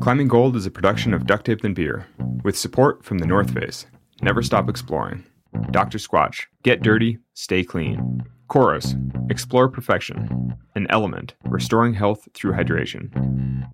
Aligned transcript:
Climbing 0.00 0.28
Gold 0.28 0.56
is 0.56 0.66
a 0.66 0.70
production 0.70 1.14
of 1.14 1.26
Duct 1.26 1.46
Tape 1.46 1.64
and 1.64 1.74
Beer, 1.74 2.06
with 2.44 2.56
support 2.58 3.04
from 3.04 3.18
the 3.18 3.26
North 3.26 3.52
Face. 3.52 3.86
Never 4.22 4.42
stop 4.42 4.68
exploring. 4.68 5.24
Dr. 5.70 5.98
Squatch, 5.98 6.44
get 6.62 6.82
dirty, 6.82 7.18
stay 7.34 7.64
clean. 7.64 8.22
Coros, 8.48 8.94
explore 9.30 9.68
perfection. 9.68 10.54
An 10.74 10.86
LMNT, 10.88 11.32
restoring 11.44 11.94
health 11.94 12.28
through 12.34 12.52
hydration. 12.52 13.68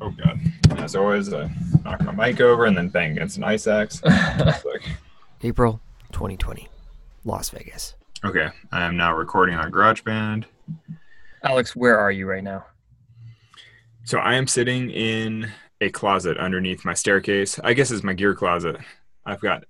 Oh 0.00 0.10
god. 0.10 0.40
As 0.78 0.94
always, 0.96 1.32
I 1.32 1.50
knock 1.84 2.02
my 2.02 2.12
mic 2.12 2.40
over 2.40 2.66
and 2.66 2.76
then 2.76 2.88
bang 2.88 3.12
against 3.12 3.36
an 3.38 3.44
ice 3.44 3.66
axe. 3.66 4.02
April 5.42 5.80
2020, 6.12 6.68
Las 7.24 7.50
Vegas. 7.50 7.94
okay, 8.24 8.48
I 8.72 8.82
am 8.84 8.96
now 8.96 9.14
recording 9.14 9.54
on 9.54 9.70
GarageBand. 9.70 10.44
Alex, 11.42 11.76
where 11.76 11.98
are 11.98 12.10
you 12.10 12.26
right 12.26 12.44
now? 12.44 12.64
So 14.04 14.18
I 14.18 14.34
am 14.34 14.46
sitting 14.46 14.90
in 14.90 15.50
a 15.80 15.88
closet 15.88 16.36
underneath 16.36 16.84
my 16.84 16.92
staircase. 16.92 17.58
I 17.64 17.72
guess 17.72 17.90
it's 17.90 18.04
my 18.04 18.12
gear 18.12 18.34
closet. 18.34 18.76
I've 19.24 19.40
got 19.40 19.64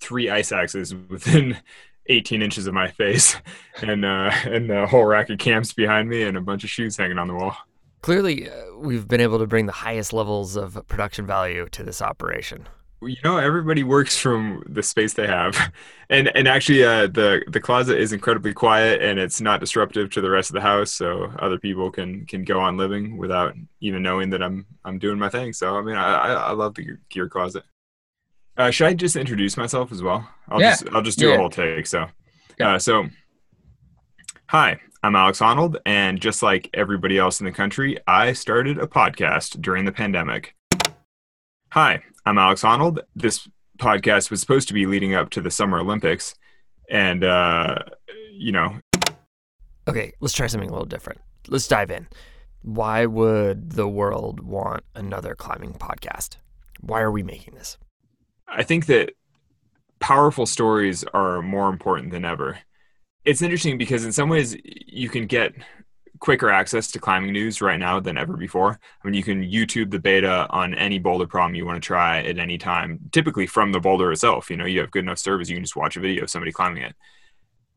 three 0.00 0.30
ice 0.30 0.52
axes 0.52 0.94
within 0.94 1.58
18 2.06 2.40
inches 2.40 2.66
of 2.66 2.72
my 2.72 2.90
face, 2.90 3.36
and 3.82 4.04
uh, 4.04 4.30
and 4.44 4.70
a 4.70 4.86
whole 4.86 5.04
rack 5.04 5.28
of 5.28 5.38
cams 5.38 5.74
behind 5.74 6.08
me, 6.08 6.22
and 6.22 6.36
a 6.36 6.40
bunch 6.40 6.64
of 6.64 6.70
shoes 6.70 6.96
hanging 6.96 7.18
on 7.18 7.28
the 7.28 7.34
wall. 7.34 7.56
Clearly, 8.00 8.48
uh, 8.48 8.54
we've 8.76 9.06
been 9.06 9.20
able 9.20 9.38
to 9.38 9.46
bring 9.46 9.66
the 9.66 9.72
highest 9.72 10.12
levels 10.12 10.56
of 10.56 10.82
production 10.88 11.26
value 11.26 11.68
to 11.72 11.82
this 11.82 12.00
operation. 12.00 12.66
You 13.06 13.16
know 13.24 13.36
everybody 13.38 13.82
works 13.82 14.18
from 14.18 14.62
the 14.68 14.82
space 14.82 15.14
they 15.14 15.26
have 15.26 15.56
and 16.10 16.28
and 16.36 16.46
actually 16.48 16.84
uh, 16.84 17.06
the 17.06 17.42
the 17.48 17.60
closet 17.60 17.98
is 17.98 18.12
incredibly 18.12 18.52
quiet 18.52 19.02
and 19.02 19.18
it's 19.18 19.40
not 19.40 19.60
disruptive 19.60 20.10
to 20.10 20.20
the 20.20 20.30
rest 20.30 20.50
of 20.50 20.54
the 20.54 20.60
house 20.60 20.90
so 20.90 21.32
other 21.38 21.58
people 21.58 21.90
can 21.90 22.24
can 22.26 22.44
go 22.44 22.60
on 22.60 22.76
living 22.76 23.16
without 23.16 23.54
even 23.80 24.02
knowing 24.02 24.30
that 24.30 24.42
i'm 24.42 24.66
i'm 24.84 24.98
doing 24.98 25.18
my 25.18 25.28
thing 25.28 25.52
so 25.52 25.76
i 25.76 25.82
mean 25.82 25.96
i 25.96 26.14
i, 26.34 26.50
love 26.52 26.74
the 26.74 26.86
gear 27.08 27.28
closet 27.28 27.62
uh, 28.56 28.70
should 28.70 28.86
i 28.86 28.94
just 28.94 29.16
introduce 29.16 29.56
myself 29.56 29.90
as 29.92 30.02
well 30.02 30.28
i'll 30.48 30.60
Yeah. 30.60 30.70
just 30.70 30.88
i'll 30.92 31.02
just 31.02 31.18
do 31.18 31.28
Yeah. 31.28 31.34
a 31.34 31.38
whole 31.38 31.50
take 31.50 31.86
so 31.86 32.06
Yeah. 32.58 32.74
uh, 32.74 32.78
so 32.78 33.06
hi 34.48 34.78
i'm 35.02 35.16
alex 35.16 35.40
honnold 35.40 35.76
and 35.86 36.20
just 36.20 36.42
like 36.42 36.70
everybody 36.74 37.18
else 37.18 37.40
in 37.40 37.46
the 37.46 37.52
country 37.52 37.98
i 38.06 38.32
started 38.32 38.78
a 38.78 38.86
podcast 38.86 39.60
during 39.60 39.84
the 39.84 39.92
pandemic 39.92 40.54
Hi, 41.70 42.04
I'm 42.26 42.38
Alex 42.38 42.62
Honnold. 42.62 43.00
This 43.14 43.46
podcast 43.78 44.30
was 44.30 44.40
supposed 44.40 44.68
to 44.68 44.74
be 44.74 44.86
leading 44.86 45.14
up 45.14 45.28
to 45.30 45.42
the 45.42 45.50
Summer 45.50 45.78
Olympics. 45.80 46.34
And, 46.90 47.22
uh, 47.22 47.80
you 48.32 48.52
know, 48.52 48.78
Okay, 49.86 50.14
let's 50.20 50.32
try 50.32 50.46
something 50.46 50.70
a 50.70 50.72
little 50.72 50.86
different. 50.86 51.20
Let's 51.48 51.68
dive 51.68 51.90
in. 51.90 52.08
Why 52.62 53.04
would 53.04 53.72
the 53.72 53.86
world 53.86 54.40
want 54.40 54.82
another 54.94 55.34
climbing 55.34 55.74
podcast? 55.74 56.36
Why 56.80 57.02
are 57.02 57.12
we 57.12 57.22
making 57.22 57.54
this? 57.54 57.76
I 58.48 58.62
think 58.62 58.86
that 58.86 59.12
powerful 60.00 60.46
stories 60.46 61.04
are 61.12 61.42
more 61.42 61.68
important 61.68 62.12
than 62.12 62.24
ever. 62.24 62.58
It's 63.26 63.42
interesting 63.42 63.76
because, 63.76 64.06
in 64.06 64.12
some 64.12 64.30
ways, 64.30 64.56
you 64.64 65.10
can 65.10 65.26
get 65.26 65.52
quicker 66.20 66.50
access 66.50 66.90
to 66.92 66.98
climbing 66.98 67.32
news 67.32 67.60
right 67.60 67.78
now 67.78 68.00
than 68.00 68.16
ever 68.16 68.36
before. 68.36 68.78
I 69.02 69.06
mean, 69.06 69.14
you 69.14 69.22
can 69.22 69.42
YouTube 69.42 69.90
the 69.90 69.98
beta 69.98 70.46
on 70.50 70.74
any 70.74 70.98
boulder 70.98 71.26
problem 71.26 71.54
you 71.54 71.66
want 71.66 71.82
to 71.82 71.86
try 71.86 72.22
at 72.22 72.38
any 72.38 72.58
time, 72.58 73.00
typically 73.12 73.46
from 73.46 73.72
the 73.72 73.80
boulder 73.80 74.12
itself. 74.12 74.50
You 74.50 74.56
know, 74.56 74.64
you 74.64 74.80
have 74.80 74.90
good 74.90 75.04
enough 75.04 75.18
service, 75.18 75.48
you 75.48 75.56
can 75.56 75.64
just 75.64 75.76
watch 75.76 75.96
a 75.96 76.00
video 76.00 76.24
of 76.24 76.30
somebody 76.30 76.52
climbing 76.52 76.82
it. 76.82 76.94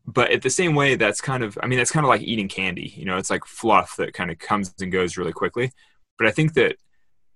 But 0.06 0.30
at 0.30 0.42
the 0.42 0.50
same 0.50 0.74
way, 0.74 0.94
that's 0.94 1.20
kind 1.20 1.42
of, 1.42 1.58
I 1.62 1.66
mean, 1.66 1.78
that's 1.78 1.90
kind 1.90 2.06
of 2.06 2.08
like 2.08 2.22
eating 2.22 2.48
candy. 2.48 2.94
You 2.96 3.04
know, 3.04 3.18
it's 3.18 3.28
like 3.28 3.44
fluff 3.44 3.96
that 3.96 4.14
kind 4.14 4.30
of 4.30 4.38
comes 4.38 4.74
and 4.80 4.90
goes 4.90 5.18
really 5.18 5.32
quickly. 5.32 5.72
But 6.16 6.26
I 6.26 6.30
think 6.30 6.54
that 6.54 6.76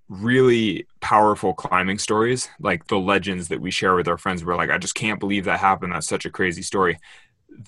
really 0.08 0.86
powerful 1.00 1.52
climbing 1.52 1.98
stories, 1.98 2.48
like 2.60 2.86
the 2.86 2.98
legends 2.98 3.48
that 3.48 3.60
we 3.60 3.70
share 3.70 3.94
with 3.94 4.08
our 4.08 4.16
friends, 4.16 4.44
we're 4.44 4.56
like, 4.56 4.70
I 4.70 4.78
just 4.78 4.94
can't 4.94 5.20
believe 5.20 5.44
that 5.44 5.60
happened. 5.60 5.92
That's 5.92 6.06
such 6.06 6.24
a 6.24 6.30
crazy 6.30 6.62
story. 6.62 6.98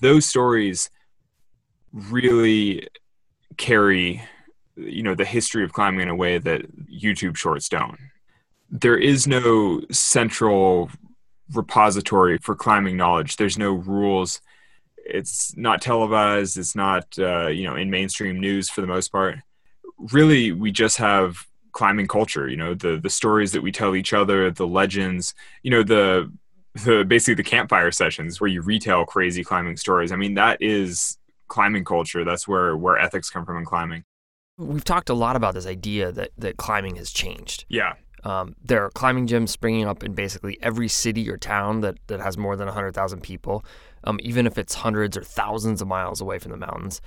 Those 0.01 0.25
stories 0.25 0.89
really 1.91 2.87
carry 3.57 4.21
you 4.75 5.03
know 5.03 5.15
the 5.15 5.25
history 5.25 5.63
of 5.63 5.71
climbing 5.71 6.01
in 6.01 6.09
a 6.09 6.15
way 6.15 6.37
that 6.37 6.63
youtube 6.87 7.35
shorts 7.35 7.69
don't. 7.69 7.97
There 8.69 8.97
is 8.97 9.27
no 9.27 9.81
central 9.91 10.89
repository 11.53 12.37
for 12.39 12.55
climbing 12.55 12.97
knowledge. 12.97 13.37
There's 13.37 13.57
no 13.57 13.73
rules. 13.73 14.41
It's 14.97 15.55
not 15.55 15.81
televised. 15.81 16.57
It's 16.57 16.75
not 16.75 17.07
uh, 17.17 17.47
you 17.47 17.63
know 17.63 17.75
in 17.75 17.89
mainstream 17.89 18.39
news 18.39 18.69
for 18.69 18.81
the 18.81 18.87
most 18.87 19.11
part. 19.11 19.37
Really 19.97 20.51
we 20.51 20.71
just 20.71 20.97
have 20.97 21.45
climbing 21.71 22.07
culture 22.07 22.47
you 22.47 22.55
know 22.55 22.73
the 22.73 22.97
the 22.97 23.09
stories 23.09 23.51
that 23.51 23.61
we 23.61 23.69
tell 23.69 23.97
each 23.97 24.13
other 24.13 24.49
the 24.49 24.65
legends 24.65 25.33
you 25.61 25.69
know 25.69 25.83
the 25.83 26.31
the 26.85 27.03
basically 27.03 27.33
the 27.33 27.43
campfire 27.43 27.91
sessions 27.91 28.39
where 28.39 28.49
you 28.49 28.61
retell 28.61 29.05
crazy 29.05 29.43
climbing 29.43 29.77
stories. 29.77 30.11
I 30.11 30.15
mean 30.15 30.33
that 30.35 30.61
is 30.61 31.17
climbing 31.47 31.83
culture 31.83 32.23
that's 32.23 32.47
where 32.47 32.75
where 32.75 32.97
ethics 32.97 33.29
come 33.29 33.45
from 33.45 33.57
in 33.57 33.65
climbing 33.65 34.03
We've 34.57 34.85
talked 34.85 35.09
a 35.09 35.13
lot 35.13 35.35
about 35.35 35.53
this 35.53 35.65
idea 35.65 36.13
that, 36.13 36.31
that 36.37 36.55
climbing 36.55 36.95
has 36.95 37.11
changed. 37.11 37.65
yeah 37.67 37.95
Um, 38.23 38.55
there 38.63 38.83
are 38.85 38.89
climbing 38.89 39.27
gyms 39.27 39.49
springing 39.49 39.85
up 39.85 40.03
in 40.03 40.13
basically 40.13 40.57
every 40.61 40.87
city 40.87 41.29
or 41.29 41.37
town 41.37 41.81
that, 41.81 41.97
that 42.07 42.21
has 42.21 42.37
more 42.37 42.55
than 42.55 42.65
100,000 42.67 43.21
people, 43.21 43.63
um, 44.05 44.17
even 44.23 44.47
if 44.47 44.57
it's 44.57 44.75
hundreds 44.75 45.17
or 45.17 45.23
thousands 45.23 45.81
of 45.81 45.87
miles 45.87 46.21
away 46.21 46.39
from 46.39 46.51
the 46.51 46.57
mountains. 46.57 47.01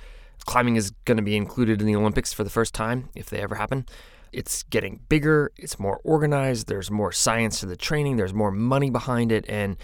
Climbing 0.45 0.75
is 0.75 0.91
going 1.05 1.17
to 1.17 1.23
be 1.23 1.35
included 1.35 1.81
in 1.81 1.87
the 1.87 1.95
Olympics 1.95 2.31
for 2.31 2.43
the 2.43 2.49
first 2.49 2.73
time, 2.73 3.09
if 3.15 3.29
they 3.29 3.39
ever 3.41 3.55
happen. 3.55 3.85
It's 4.31 4.61
getting 4.63 5.01
bigger, 5.09 5.51
it's 5.57 5.79
more 5.79 5.99
organized, 6.03 6.67
there's 6.67 6.91
more 6.91 7.11
science 7.11 7.59
to 7.61 7.65
the 7.65 7.75
training, 7.75 8.17
there's 8.17 8.33
more 8.33 8.51
money 8.51 8.91
behind 8.91 9.31
it, 9.31 9.43
and 9.49 9.75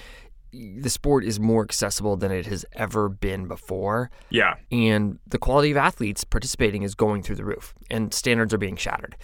the 0.79 0.89
sport 0.89 1.23
is 1.23 1.39
more 1.39 1.63
accessible 1.63 2.17
than 2.17 2.31
it 2.31 2.45
has 2.45 2.65
ever 2.73 3.09
been 3.09 3.47
before. 3.47 4.09
Yeah. 4.29 4.55
And 4.71 5.19
the 5.27 5.37
quality 5.37 5.71
of 5.71 5.77
athletes 5.77 6.23
participating 6.23 6.83
is 6.83 6.95
going 6.95 7.23
through 7.23 7.35
the 7.35 7.45
roof 7.45 7.73
and 7.89 8.13
standards 8.13 8.53
are 8.53 8.57
being 8.57 8.75
shattered. 8.75 9.15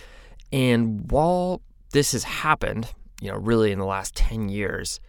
And 0.52 1.10
while 1.12 1.62
this 1.92 2.12
has 2.14 2.24
happened 2.24 2.94
you 3.22 3.30
know 3.32 3.38
really 3.38 3.72
in 3.72 3.80
the 3.80 3.86
last 3.86 4.16
10 4.16 4.50
years 4.50 5.00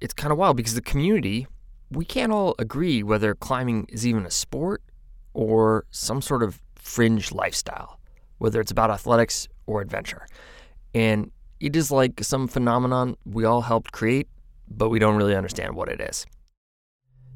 it's 0.00 0.12
kind 0.12 0.32
of 0.32 0.38
wild 0.38 0.56
because 0.56 0.74
the 0.74 0.82
community 0.82 1.46
we 1.90 2.04
can't 2.04 2.32
all 2.32 2.54
agree 2.58 3.02
whether 3.02 3.34
climbing 3.34 3.86
is 3.88 4.06
even 4.06 4.26
a 4.26 4.30
sport 4.30 4.82
or 5.32 5.84
some 5.90 6.20
sort 6.20 6.42
of 6.42 6.60
fringe 6.74 7.32
lifestyle 7.32 7.98
whether 8.38 8.60
it's 8.60 8.72
about 8.72 8.90
athletics 8.90 9.46
or 9.66 9.80
adventure. 9.80 10.26
And 10.94 11.30
it 11.60 11.76
is 11.76 11.92
like 11.92 12.24
some 12.24 12.48
phenomenon 12.48 13.16
we 13.24 13.44
all 13.44 13.60
helped 13.60 13.92
create 13.92 14.26
but 14.76 14.88
we 14.88 14.98
don't 14.98 15.16
really 15.16 15.36
understand 15.36 15.74
what 15.74 15.88
it 15.88 16.00
is 16.00 16.26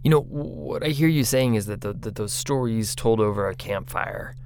you 0.07 0.11
know, 0.11 0.21
what 0.21 0.85
I 0.85 0.91
hear 0.91 1.09
you 1.09 1.25
saying 1.25 1.57
is 1.57 1.67
that, 1.67 1.81
the, 1.81 1.93
that 1.93 2.15
those 2.15 2.33
stories 2.33 2.95
told 2.95 3.19
over 3.19 3.49
a 3.49 3.57
campfire, 3.57 4.37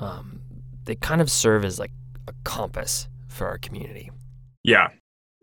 um, 0.00 0.40
they 0.86 0.96
kind 0.96 1.20
of 1.20 1.30
serve 1.30 1.64
as 1.64 1.78
like 1.78 1.92
a 2.26 2.32
compass 2.42 3.06
for 3.28 3.46
our 3.46 3.58
community. 3.58 4.10
Yeah. 4.64 4.88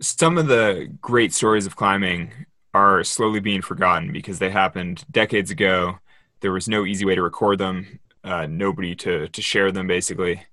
Some 0.02 0.38
of 0.38 0.48
the 0.48 0.94
great 1.00 1.34
stories 1.34 1.66
of 1.66 1.78
climbing 1.78 2.34
are 2.74 3.02
slowly 3.06 3.40
being 3.40 3.62
forgotten 3.62 4.12
because 4.12 4.40
they 4.40 4.50
happened 4.50 5.06
decades 5.10 5.52
ago. 5.52 6.00
There 6.42 6.52
was 6.52 6.68
no 6.68 6.86
easy 6.86 7.06
way 7.06 7.16
to 7.16 7.22
record 7.22 7.58
them, 7.58 8.02
uh, 8.26 8.48
nobody 8.48 8.94
to, 8.96 9.30
to 9.30 9.42
share 9.42 9.72
them, 9.72 9.88
basically. 9.88 10.44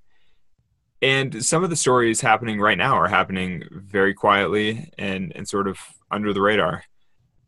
And 1.02 1.44
some 1.44 1.64
of 1.64 1.70
the 1.70 1.76
stories 1.76 2.20
happening 2.20 2.60
right 2.60 2.78
now 2.78 2.94
are 2.94 3.08
happening 3.08 3.64
very 3.72 4.14
quietly 4.14 4.92
and, 4.96 5.32
and 5.34 5.48
sort 5.48 5.66
of 5.66 5.80
under 6.12 6.32
the 6.32 6.40
radar. 6.40 6.84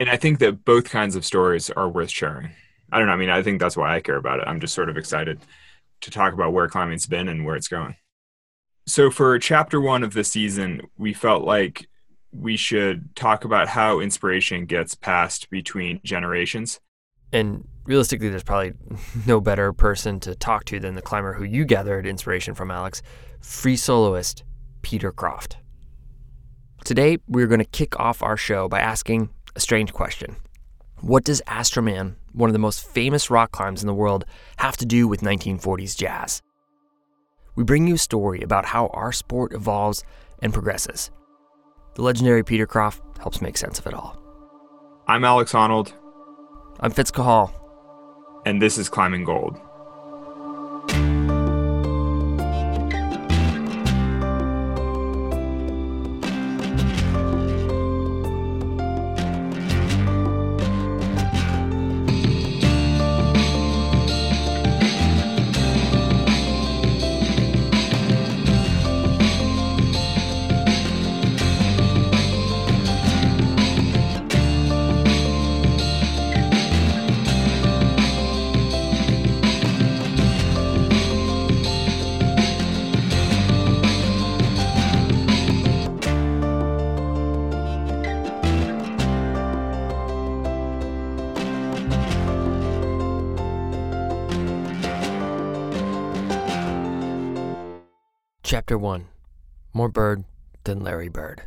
And 0.01 0.11
I 0.11 0.17
think 0.17 0.41
that 0.41 0.65
both 0.65 0.91
kinds 0.91 1.15
of 1.15 1.25
stories 1.25 1.71
are 1.71 1.89
worth 1.89 2.11
sharing. 2.11 2.51
I 2.91 2.99
don't 2.99 3.07
know. 3.07 3.13
I 3.13 3.17
mean, 3.17 3.31
I 3.31 3.43
think 3.43 3.61
that's 3.61 3.77
why 3.77 3.95
I 3.95 4.01
care 4.01 4.17
about 4.17 4.41
it. 4.41 4.49
I'm 4.49 4.61
just 4.61 4.75
sort 4.75 4.89
of 4.89 4.97
excited 4.97 5.41
to 6.01 6.11
talk 6.11 6.33
about 6.33 6.53
where 6.53 6.69
climbing's 6.69 7.07
been 7.07 7.29
and 7.29 7.45
where 7.45 7.57
it's 7.57 7.69
going. 7.69 7.97
So, 8.87 9.11
for 9.11 9.39
chapter 9.39 9.81
one 9.81 10.03
of 10.03 10.13
the 10.13 10.25
season, 10.25 10.83
we 10.99 11.15
felt 11.15 11.45
like 11.45 11.89
we 12.33 12.57
should 12.57 13.15
talk 13.17 13.45
about 13.45 13.69
how 13.69 14.01
inspiration 14.01 14.67
gets 14.67 14.95
passed 14.95 15.49
between 15.51 16.01
generations. 16.05 16.81
And 17.33 17.67
realistically, 17.85 18.29
there's 18.29 18.43
probably 18.43 18.75
no 19.27 19.41
better 19.41 19.73
person 19.73 20.21
to 20.21 20.35
talk 20.35 20.65
to 20.67 20.79
than 20.79 20.95
the 20.95 21.03
climber 21.03 21.33
who 21.33 21.45
you 21.45 21.65
gathered 21.65 22.07
inspiration 22.07 22.55
from, 22.55 22.71
Alex, 22.71 23.03
free 23.41 23.77
soloist 23.77 24.45
Peter 24.83 25.11
Croft. 25.11 25.57
Today, 26.85 27.17
we're 27.27 27.47
going 27.47 27.61
to 27.61 27.65
kick 27.65 27.99
off 27.99 28.23
our 28.23 28.37
show 28.37 28.69
by 28.69 28.79
asking 28.79 29.31
a 29.57 29.61
strange 29.61 29.95
question 29.95 30.37
What 31.01 31.25
does 31.25 31.41
Astroman, 31.47 32.17
one 32.33 32.51
of 32.51 32.53
the 32.53 32.59
most 32.59 32.87
famous 32.87 33.31
rock 33.31 33.53
climbs 33.53 33.83
in 33.83 33.87
the 33.87 33.95
world, 33.95 34.27
have 34.59 34.77
to 34.77 34.85
do 34.85 35.09
with 35.09 35.23
1940s 35.23 35.97
jazz? 35.97 36.43
We 37.57 37.65
bring 37.65 37.89
you 37.89 37.95
a 37.95 37.99
story 37.99 38.43
about 38.43 38.67
how 38.67 38.89
our 38.89 39.13
sport 39.13 39.55
evolves 39.55 40.05
and 40.43 40.53
progresses. 40.53 41.11
The 41.95 42.03
legendary 42.03 42.45
Peter 42.45 42.67
Croft 42.67 43.01
helps 43.17 43.41
make 43.41 43.57
sense 43.57 43.79
of 43.79 43.87
it 43.87 43.95
all. 43.95 44.21
I'm 45.09 45.25
Alex 45.25 45.53
Honnold. 45.53 45.95
I'm 46.81 46.91
Fitz 46.91 47.11
Cahall. 47.11 47.51
and 48.45 48.61
this 48.61 48.77
is 48.77 48.91
Climbing 48.91 49.25
Gold. 49.25 49.59
Chapter 98.45 98.77
1 98.77 99.07
More 99.73 99.89
Bird 99.89 100.25
Than 100.65 100.81
Larry 100.81 101.09
Bird. 101.09 101.45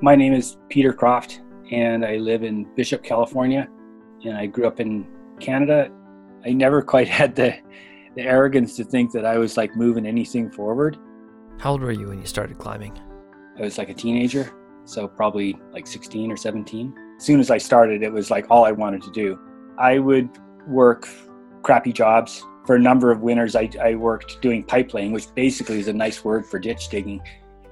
My 0.00 0.16
name 0.16 0.32
is 0.32 0.56
Peter 0.70 0.94
Croft, 0.94 1.42
and 1.70 2.02
I 2.02 2.16
live 2.16 2.42
in 2.42 2.64
Bishop, 2.76 3.04
California. 3.04 3.68
And 4.24 4.38
I 4.38 4.46
grew 4.46 4.66
up 4.66 4.80
in 4.80 5.06
Canada. 5.38 5.90
I 6.46 6.52
never 6.52 6.80
quite 6.92 7.08
had 7.08 7.36
the, 7.36 7.58
the 8.16 8.22
arrogance 8.22 8.74
to 8.76 8.84
think 8.84 9.12
that 9.12 9.26
I 9.26 9.36
was 9.36 9.58
like 9.58 9.76
moving 9.76 10.06
anything 10.06 10.50
forward. 10.50 10.96
How 11.58 11.72
old 11.72 11.82
were 11.82 11.92
you 11.92 12.08
when 12.08 12.20
you 12.20 12.26
started 12.26 12.56
climbing? 12.56 12.98
I 13.58 13.60
was 13.60 13.76
like 13.76 13.90
a 13.90 13.94
teenager, 13.94 14.50
so 14.86 15.08
probably 15.08 15.58
like 15.74 15.86
16 15.86 16.32
or 16.32 16.38
17. 16.38 16.94
As 17.18 17.22
soon 17.22 17.38
as 17.38 17.50
I 17.50 17.58
started, 17.58 18.02
it 18.02 18.10
was 18.10 18.30
like 18.30 18.46
all 18.48 18.64
I 18.64 18.72
wanted 18.72 19.02
to 19.02 19.10
do. 19.10 19.38
I 19.78 19.98
would 19.98 20.30
work 20.66 21.08
crappy 21.62 21.92
jobs. 21.92 22.44
For 22.66 22.76
a 22.76 22.80
number 22.80 23.10
of 23.10 23.20
winters, 23.20 23.56
I, 23.56 23.68
I 23.82 23.96
worked 23.96 24.40
doing 24.40 24.62
pipe 24.62 24.94
laying, 24.94 25.12
which 25.12 25.32
basically 25.34 25.80
is 25.80 25.88
a 25.88 25.92
nice 25.92 26.24
word 26.24 26.46
for 26.46 26.60
ditch 26.60 26.88
digging. 26.88 27.20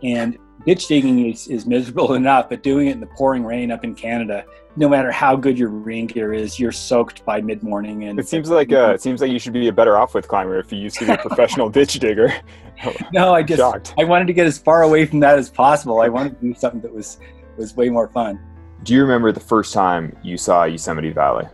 And 0.03 0.37
ditch 0.67 0.89
digging 0.89 1.31
is, 1.31 1.47
is 1.47 1.67
miserable 1.67 2.15
enough, 2.15 2.49
but 2.49 2.63
doing 2.63 2.89
it 2.89 2.93
in 2.93 3.01
the 3.01 3.07
pouring 3.07 3.45
rain 3.45 3.71
up 3.71 3.85
in 3.85 3.95
Canada, 3.95 4.45
no 4.77 4.89
matter 4.89 5.11
how 5.11 5.37
good 5.37 5.59
your 5.59 5.69
rain 5.69 6.07
gear 6.07 6.33
is, 6.33 6.59
you're 6.59 6.73
soaked 6.73 7.25
by 7.25 7.41
mid 7.41 7.63
morning. 7.63 8.05
And 8.05 8.19
It 8.19 8.29
seems 8.29 8.51
like 8.51 8.73
uh, 8.73 8.93
it 8.95 9.03
seems 9.03 9.21
like 9.21 9.31
you 9.31 9.39
should 9.39 9.53
be 9.53 9.69
a 9.69 9.73
better 9.73 9.97
off 9.97 10.15
with 10.15 10.29
climber 10.29 10.59
if 10.59 10.73
you 10.73 10.79
used 10.79 10.99
to 10.99 11.07
be 11.07 11.13
a 11.13 11.19
professional 11.27 11.69
ditch 11.69 11.95
digger. 11.99 12.33
no, 13.13 13.35
I 13.35 13.43
just 13.43 13.59
Shocked. 13.59 13.95
I 13.99 14.05
wanted 14.05 14.27
to 14.27 14.33
get 14.33 14.47
as 14.47 14.59
far 14.59 14.83
away 14.83 15.07
from 15.07 15.21
that 15.21 15.39
as 15.39 15.51
possible. 15.51 16.01
I 16.01 16.09
wanted 16.09 16.41
to 16.41 16.47
do 16.47 16.55
something 16.55 16.81
that 16.81 16.93
was 16.93 17.19
was 17.57 17.77
way 17.77 17.89
more 17.89 18.09
fun. 18.09 18.41
Do 18.83 18.95
you 18.95 19.03
remember 19.03 19.33
the 19.33 19.41
first 19.41 19.75
time 19.75 20.17
you 20.23 20.39
saw 20.39 20.65
Yosemite 20.65 21.11
Valley? 21.11 21.47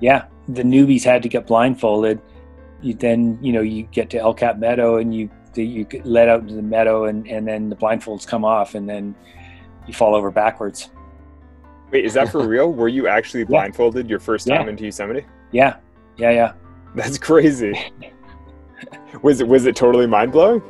Yeah, 0.00 0.26
the 0.48 0.62
newbies 0.62 1.04
had 1.04 1.22
to 1.22 1.28
get 1.28 1.46
blindfolded. 1.46 2.20
You 2.80 2.94
then, 2.94 3.38
you 3.42 3.52
know, 3.52 3.60
you 3.60 3.82
get 3.84 4.08
to 4.10 4.18
El 4.18 4.34
Cap 4.34 4.58
Meadow 4.58 4.96
and 4.96 5.14
you 5.14 5.30
you 5.54 5.84
get 5.84 6.06
let 6.06 6.28
out 6.28 6.40
into 6.42 6.54
the 6.54 6.62
meadow 6.62 7.06
and 7.06 7.26
and 7.26 7.46
then 7.46 7.68
the 7.68 7.76
blindfolds 7.76 8.26
come 8.26 8.44
off 8.44 8.74
and 8.74 8.88
then 8.88 9.14
you 9.86 9.92
fall 9.94 10.14
over 10.14 10.30
backwards. 10.30 10.90
Wait, 11.90 12.04
is 12.04 12.14
that 12.14 12.30
for 12.30 12.46
real? 12.46 12.70
Were 12.72 12.88
you 12.88 13.08
actually 13.08 13.44
blindfolded 13.44 14.08
your 14.08 14.20
first 14.20 14.46
time 14.46 14.62
Yeah. 14.64 14.68
into 14.70 14.84
Yosemite? 14.84 15.24
Yeah, 15.52 15.76
yeah, 16.16 16.30
yeah. 16.30 16.52
That's 16.94 17.18
crazy. 17.18 17.74
was 19.22 19.40
it 19.40 19.48
was 19.48 19.66
it 19.66 19.74
totally 19.74 20.06
mind 20.06 20.32
blowing? 20.32 20.62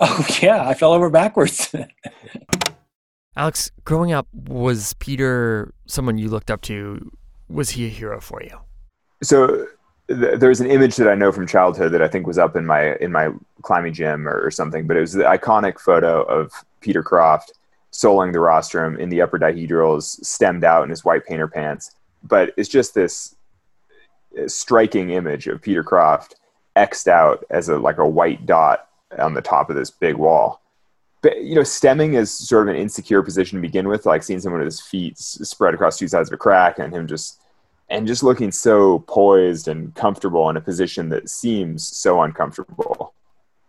Oh 0.00 0.26
yeah, 0.42 0.68
I 0.68 0.74
fell 0.74 0.92
over 0.92 1.08
backwards. 1.10 1.74
Alex, 3.36 3.70
growing 3.84 4.12
up, 4.12 4.26
was 4.32 4.94
Peter 4.94 5.72
someone 5.86 6.18
you 6.18 6.28
looked 6.28 6.50
up 6.50 6.60
to? 6.62 7.10
Was 7.48 7.70
he 7.70 7.86
a 7.86 7.88
hero 7.88 8.20
for 8.20 8.42
you? 8.42 8.58
So 9.22 9.66
th- 10.08 10.38
there's 10.38 10.60
an 10.60 10.70
image 10.70 10.96
that 10.96 11.08
I 11.08 11.14
know 11.14 11.32
from 11.32 11.46
childhood 11.46 11.92
that 11.92 12.02
I 12.02 12.08
think 12.08 12.26
was 12.26 12.38
up 12.38 12.56
in 12.56 12.66
my 12.66 12.94
in 12.96 13.12
my 13.12 13.30
climbing 13.62 13.94
gym 13.94 14.28
or, 14.28 14.40
or 14.44 14.50
something, 14.50 14.86
but 14.86 14.96
it 14.96 15.00
was 15.00 15.12
the 15.12 15.24
iconic 15.24 15.78
photo 15.80 16.22
of 16.22 16.52
Peter 16.80 17.02
Croft 17.02 17.52
soloing 17.92 18.32
the 18.32 18.40
rostrum 18.40 18.98
in 19.00 19.08
the 19.08 19.22
upper 19.22 19.38
dihedrals, 19.38 20.24
stemmed 20.24 20.62
out 20.62 20.84
in 20.84 20.90
his 20.90 21.04
white 21.04 21.24
painter 21.24 21.48
pants. 21.48 21.92
But 22.22 22.52
it's 22.56 22.68
just 22.68 22.94
this 22.94 23.34
uh, 24.38 24.46
striking 24.46 25.10
image 25.10 25.46
of 25.46 25.62
Peter 25.62 25.82
Croft 25.82 26.36
xed 26.76 27.08
out 27.08 27.44
as 27.50 27.68
a 27.68 27.78
like 27.78 27.98
a 27.98 28.08
white 28.08 28.46
dot 28.46 28.88
on 29.18 29.34
the 29.34 29.42
top 29.42 29.70
of 29.70 29.76
this 29.76 29.90
big 29.90 30.16
wall. 30.16 30.60
But 31.22 31.42
you 31.42 31.54
know, 31.54 31.64
stemming 31.64 32.14
is 32.14 32.30
sort 32.30 32.68
of 32.68 32.74
an 32.74 32.80
insecure 32.80 33.22
position 33.22 33.58
to 33.58 33.62
begin 33.62 33.88
with, 33.88 34.06
like 34.06 34.22
seeing 34.22 34.40
someone 34.40 34.60
with 34.60 34.66
his 34.66 34.80
feet 34.80 35.18
spread 35.18 35.74
across 35.74 35.98
two 35.98 36.08
sides 36.08 36.28
of 36.28 36.34
a 36.34 36.36
crack 36.36 36.78
and 36.78 36.94
him 36.94 37.06
just 37.06 37.40
and 37.90 38.06
just 38.06 38.22
looking 38.22 38.52
so 38.52 39.00
poised 39.00 39.68
and 39.68 39.94
comfortable 39.94 40.48
in 40.50 40.56
a 40.56 40.60
position 40.60 41.08
that 41.08 41.28
seems 41.28 41.86
so 41.86 42.22
uncomfortable. 42.22 43.14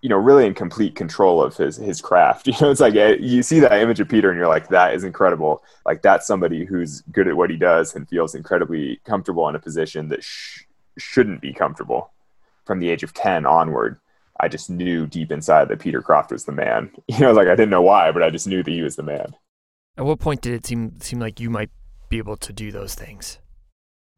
You 0.02 0.10
know, 0.10 0.18
really 0.18 0.46
in 0.46 0.54
complete 0.54 0.96
control 0.96 1.44
of 1.44 1.58
his 1.58 1.78
his 1.78 2.02
craft. 2.02 2.48
You 2.48 2.54
know, 2.62 2.72
it's 2.72 2.80
like 2.80 2.96
eh, 2.96 3.18
you 3.20 3.42
see 3.42 3.60
that 3.62 3.82
image 3.82 4.00
of 4.00 4.08
Peter 4.08 4.30
and 4.30 4.38
you're 4.38 4.48
like, 4.48 4.70
that 4.70 4.94
is 4.94 5.04
incredible. 5.04 5.64
Like 5.86 6.02
that's 6.02 6.28
somebody 6.28 6.66
who's 6.66 7.02
good 7.12 7.28
at 7.28 7.36
what 7.36 7.50
he 7.50 7.58
does 7.58 7.96
and 7.96 8.08
feels 8.08 8.36
incredibly 8.36 9.02
comfortable 9.06 9.50
in 9.50 9.56
a 9.56 9.60
position 9.60 10.08
that 10.10 10.24
sh- 10.24 10.64
shouldn't 10.98 11.42
be 11.42 11.54
comfortable. 11.54 12.12
From 12.66 12.80
the 12.80 12.90
age 12.90 13.02
of 13.02 13.14
ten 13.16 13.48
onward, 13.48 14.00
I 14.40 14.48
just 14.48 14.70
knew 14.70 15.06
deep 15.06 15.32
inside 15.32 15.68
that 15.68 15.80
Peter 15.80 16.02
Croft 16.02 16.32
was 16.32 16.46
the 16.46 16.52
man. 16.52 16.92
You 17.08 17.20
know, 17.20 17.32
like 17.34 17.48
I 17.48 17.56
didn't 17.56 17.72
know 17.72 17.82
why, 17.82 18.12
but 18.12 18.24
I 18.24 18.30
just 18.30 18.48
knew 18.48 18.64
that 18.64 18.72
he 18.72 18.82
was 18.82 18.96
the 18.96 19.04
man. 19.04 19.36
At 19.98 20.06
what 20.06 20.20
point 20.20 20.42
did 20.42 20.54
it 20.54 20.66
seem 20.66 21.00
seem 21.02 21.20
like 21.20 21.40
you 21.40 21.50
might 21.50 21.72
be 22.08 22.18
able 22.18 22.38
to 22.38 22.54
do 22.54 22.72
those 22.72 22.96
things? 22.96 23.40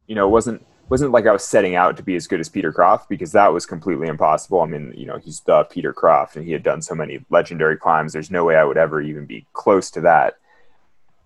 you 0.06 0.14
know, 0.14 0.26
it 0.26 0.30
wasn't 0.30 0.66
wasn't 0.88 1.12
like 1.12 1.26
I 1.26 1.32
was 1.32 1.42
setting 1.42 1.74
out 1.74 1.96
to 1.96 2.02
be 2.02 2.16
as 2.16 2.26
good 2.26 2.40
as 2.40 2.50
Peter 2.50 2.70
Croft 2.70 3.08
because 3.08 3.32
that 3.32 3.50
was 3.52 3.64
completely 3.64 4.08
impossible. 4.08 4.60
I 4.60 4.66
mean, 4.66 4.92
you 4.94 5.06
know, 5.06 5.16
he's 5.16 5.40
the 5.40 5.64
Peter 5.64 5.92
Croft 5.94 6.36
and 6.36 6.44
he 6.44 6.52
had 6.52 6.62
done 6.62 6.82
so 6.82 6.94
many 6.94 7.24
legendary 7.30 7.78
climbs. 7.78 8.12
There's 8.12 8.30
no 8.30 8.44
way 8.44 8.56
I 8.56 8.64
would 8.64 8.76
ever 8.76 9.00
even 9.00 9.24
be 9.24 9.46
close 9.54 9.90
to 9.92 10.02
that. 10.02 10.34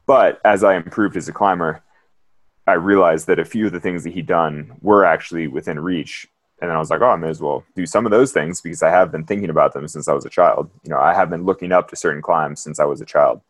But 0.06 0.40
as 0.44 0.62
I 0.62 0.76
improved 0.76 1.16
as 1.16 1.28
a 1.28 1.32
climber, 1.32 1.82
I 2.64 2.74
realized 2.74 3.26
that 3.26 3.40
a 3.40 3.44
few 3.44 3.66
of 3.66 3.72
the 3.72 3.80
things 3.80 4.04
that 4.04 4.12
he'd 4.12 4.26
done 4.26 4.76
were 4.82 5.04
actually 5.04 5.48
within 5.48 5.80
reach. 5.80 6.28
And 6.60 6.70
then 6.70 6.76
I 6.76 6.78
was 6.78 6.90
like, 6.90 7.02
oh, 7.02 7.10
I 7.10 7.16
may 7.16 7.28
as 7.28 7.40
well 7.40 7.64
do 7.74 7.84
some 7.84 8.06
of 8.06 8.12
those 8.12 8.32
things 8.32 8.60
because 8.60 8.82
I 8.82 8.90
have 8.90 9.12
been 9.12 9.24
thinking 9.24 9.50
about 9.50 9.74
them 9.74 9.86
since 9.88 10.08
I 10.08 10.14
was 10.14 10.24
a 10.24 10.30
child. 10.30 10.70
You 10.84 10.90
know, 10.90 10.98
I 10.98 11.12
have 11.12 11.28
been 11.28 11.44
looking 11.44 11.70
up 11.70 11.88
to 11.90 11.96
certain 11.96 12.22
climbs 12.22 12.60
since 12.60 12.80
I 12.80 12.84
was 12.84 13.00
a 13.00 13.06
child. 13.06 13.42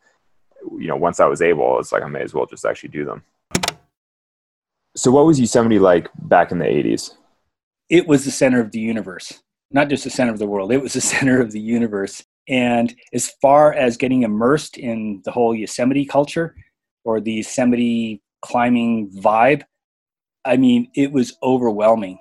You 0.77 0.87
know, 0.87 0.97
once 0.97 1.19
I 1.19 1.25
was 1.25 1.41
able, 1.41 1.79
it's 1.79 1.91
like 1.91 2.03
I 2.03 2.07
may 2.07 2.21
as 2.21 2.33
well 2.33 2.45
just 2.45 2.65
actually 2.65 2.89
do 2.89 3.05
them. 3.05 3.23
So, 4.95 5.11
what 5.11 5.25
was 5.25 5.39
Yosemite 5.39 5.79
like 5.79 6.09
back 6.17 6.51
in 6.51 6.59
the 6.59 6.65
80s? 6.65 7.13
it 7.89 8.07
was 8.07 8.25
the 8.25 8.31
center 8.31 8.59
of 8.59 8.71
the 8.71 8.79
universe, 8.79 9.41
not 9.71 9.89
just 9.89 10.03
the 10.03 10.09
center 10.09 10.31
of 10.31 10.39
the 10.39 10.47
world. 10.47 10.71
It 10.71 10.81
was 10.81 10.93
the 10.93 11.01
center 11.15 11.41
of 11.41 11.51
the 11.51 11.59
universe. 11.59 12.23
And 12.49 12.93
as 13.13 13.31
far 13.41 13.73
as 13.73 13.97
getting 13.97 14.23
immersed 14.23 14.77
in 14.77 15.21
the 15.25 15.31
whole 15.31 15.53
Yosemite 15.53 16.05
culture 16.05 16.55
or 17.03 17.19
the 17.19 17.33
Yosemite 17.33 18.21
climbing 18.41 19.09
vibe, 19.11 19.63
I 20.45 20.57
mean, 20.57 20.89
it 20.95 21.11
was 21.11 21.35
overwhelming. 21.43 22.19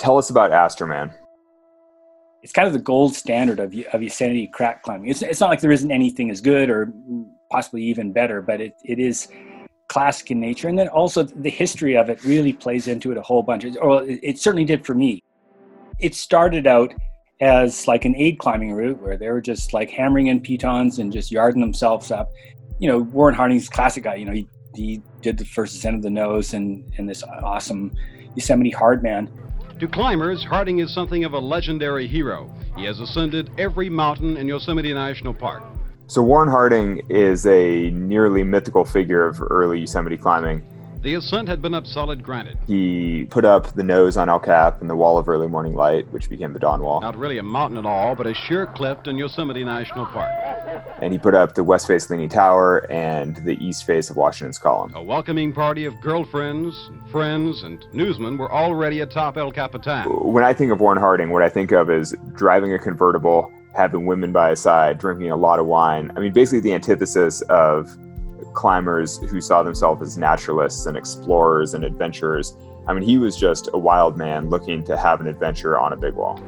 Tell 0.00 0.16
us 0.16 0.30
about 0.30 0.50
Astroman. 0.50 1.12
It's 2.42 2.54
kind 2.54 2.66
of 2.66 2.72
the 2.72 2.78
gold 2.78 3.14
standard 3.14 3.60
of, 3.60 3.74
of 3.92 4.02
Yosemite 4.02 4.46
crack 4.46 4.82
climbing. 4.82 5.10
It's, 5.10 5.20
it's 5.20 5.40
not 5.40 5.50
like 5.50 5.60
there 5.60 5.72
isn't 5.72 5.90
anything 5.90 6.30
as 6.30 6.40
good 6.40 6.70
or 6.70 6.90
possibly 7.50 7.82
even 7.82 8.10
better, 8.10 8.40
but 8.40 8.62
it, 8.62 8.72
it 8.82 8.98
is 8.98 9.28
classic 9.88 10.30
in 10.30 10.40
nature. 10.40 10.68
And 10.68 10.78
then 10.78 10.88
also 10.88 11.24
the 11.24 11.50
history 11.50 11.98
of 11.98 12.08
it 12.08 12.24
really 12.24 12.54
plays 12.54 12.88
into 12.88 13.12
it 13.12 13.18
a 13.18 13.20
whole 13.20 13.42
bunch. 13.42 13.66
Or 13.76 14.02
it, 14.04 14.20
it 14.22 14.38
certainly 14.38 14.64
did 14.64 14.86
for 14.86 14.94
me. 14.94 15.22
It 15.98 16.14
started 16.14 16.66
out 16.66 16.94
as 17.42 17.86
like 17.86 18.06
an 18.06 18.16
aid 18.16 18.38
climbing 18.38 18.72
route 18.72 19.02
where 19.02 19.18
they 19.18 19.28
were 19.28 19.42
just 19.42 19.74
like 19.74 19.90
hammering 19.90 20.28
in 20.28 20.40
pitons 20.40 20.98
and 20.98 21.12
just 21.12 21.30
yarding 21.30 21.60
themselves 21.60 22.10
up. 22.10 22.32
You 22.78 22.88
know, 22.88 23.00
Warren 23.00 23.34
Harding's 23.34 23.68
classic 23.68 24.04
guy. 24.04 24.14
You 24.14 24.24
know, 24.24 24.32
he, 24.32 24.48
he 24.74 25.02
did 25.20 25.36
the 25.36 25.44
first 25.44 25.76
ascent 25.76 25.96
of 25.96 26.02
the 26.02 26.08
nose 26.08 26.54
and, 26.54 26.90
and 26.96 27.06
this 27.06 27.22
awesome 27.22 27.94
Yosemite 28.34 28.70
Hardman. 28.70 29.30
To 29.80 29.88
climbers, 29.88 30.44
Harding 30.44 30.80
is 30.80 30.92
something 30.92 31.24
of 31.24 31.32
a 31.32 31.38
legendary 31.38 32.06
hero. 32.06 32.54
He 32.76 32.84
has 32.84 33.00
ascended 33.00 33.50
every 33.56 33.88
mountain 33.88 34.36
in 34.36 34.46
Yosemite 34.46 34.92
National 34.92 35.32
Park. 35.32 35.62
So, 36.06 36.20
Warren 36.20 36.50
Harding 36.50 37.00
is 37.08 37.46
a 37.46 37.88
nearly 37.88 38.44
mythical 38.44 38.84
figure 38.84 39.26
of 39.26 39.40
early 39.40 39.80
Yosemite 39.80 40.18
climbing. 40.18 40.62
The 41.02 41.14
ascent 41.14 41.48
had 41.48 41.62
been 41.62 41.72
up 41.72 41.86
solid 41.86 42.22
granite. 42.22 42.58
He 42.66 43.24
put 43.30 43.46
up 43.46 43.72
the 43.72 43.82
nose 43.82 44.18
on 44.18 44.28
El 44.28 44.38
Cap 44.38 44.82
and 44.82 44.90
the 44.90 44.94
wall 44.94 45.16
of 45.16 45.30
early 45.30 45.48
morning 45.48 45.74
light, 45.74 46.06
which 46.12 46.28
became 46.28 46.52
the 46.52 46.58
Dawn 46.58 46.82
Wall. 46.82 47.00
Not 47.00 47.16
really 47.16 47.38
a 47.38 47.42
mountain 47.42 47.78
at 47.78 47.86
all, 47.86 48.14
but 48.14 48.26
a 48.26 48.34
sheer 48.34 48.66
cliff 48.66 48.98
in 49.06 49.16
Yosemite 49.16 49.64
National 49.64 50.04
Park. 50.04 50.30
And 51.00 51.10
he 51.10 51.18
put 51.18 51.34
up 51.34 51.54
the 51.54 51.64
west 51.64 51.86
face 51.86 52.10
leaning 52.10 52.28
tower 52.28 52.86
and 52.90 53.36
the 53.46 53.56
east 53.64 53.86
face 53.86 54.10
of 54.10 54.16
Washington's 54.16 54.58
column. 54.58 54.92
A 54.94 55.02
welcoming 55.02 55.54
party 55.54 55.86
of 55.86 55.98
girlfriends, 56.02 56.90
friends, 57.10 57.62
and 57.62 57.82
newsmen 57.94 58.36
were 58.36 58.52
already 58.52 59.00
atop 59.00 59.38
El 59.38 59.52
Capitan. 59.52 60.04
When 60.04 60.44
I 60.44 60.52
think 60.52 60.70
of 60.70 60.80
Warren 60.80 60.98
Harding, 60.98 61.30
what 61.30 61.42
I 61.42 61.48
think 61.48 61.72
of 61.72 61.88
is 61.88 62.14
driving 62.34 62.74
a 62.74 62.78
convertible, 62.78 63.50
having 63.74 64.04
women 64.04 64.32
by 64.32 64.50
his 64.50 64.60
side, 64.60 64.98
drinking 64.98 65.30
a 65.30 65.36
lot 65.36 65.60
of 65.60 65.64
wine. 65.64 66.12
I 66.14 66.20
mean, 66.20 66.32
basically 66.32 66.60
the 66.60 66.74
antithesis 66.74 67.40
of 67.48 67.96
climbers 68.52 69.18
who 69.18 69.40
saw 69.40 69.62
themselves 69.62 70.02
as 70.02 70.18
naturalists 70.18 70.86
and 70.86 70.96
explorers 70.96 71.74
and 71.74 71.84
adventurers. 71.84 72.56
I 72.86 72.92
mean, 72.92 73.02
he 73.02 73.18
was 73.18 73.36
just 73.36 73.68
a 73.72 73.78
wild 73.78 74.16
man 74.16 74.48
looking 74.50 74.84
to 74.84 74.96
have 74.96 75.20
an 75.20 75.26
adventure 75.26 75.78
on 75.78 75.92
a 75.92 75.96
big 75.96 76.14
wall. 76.14 76.38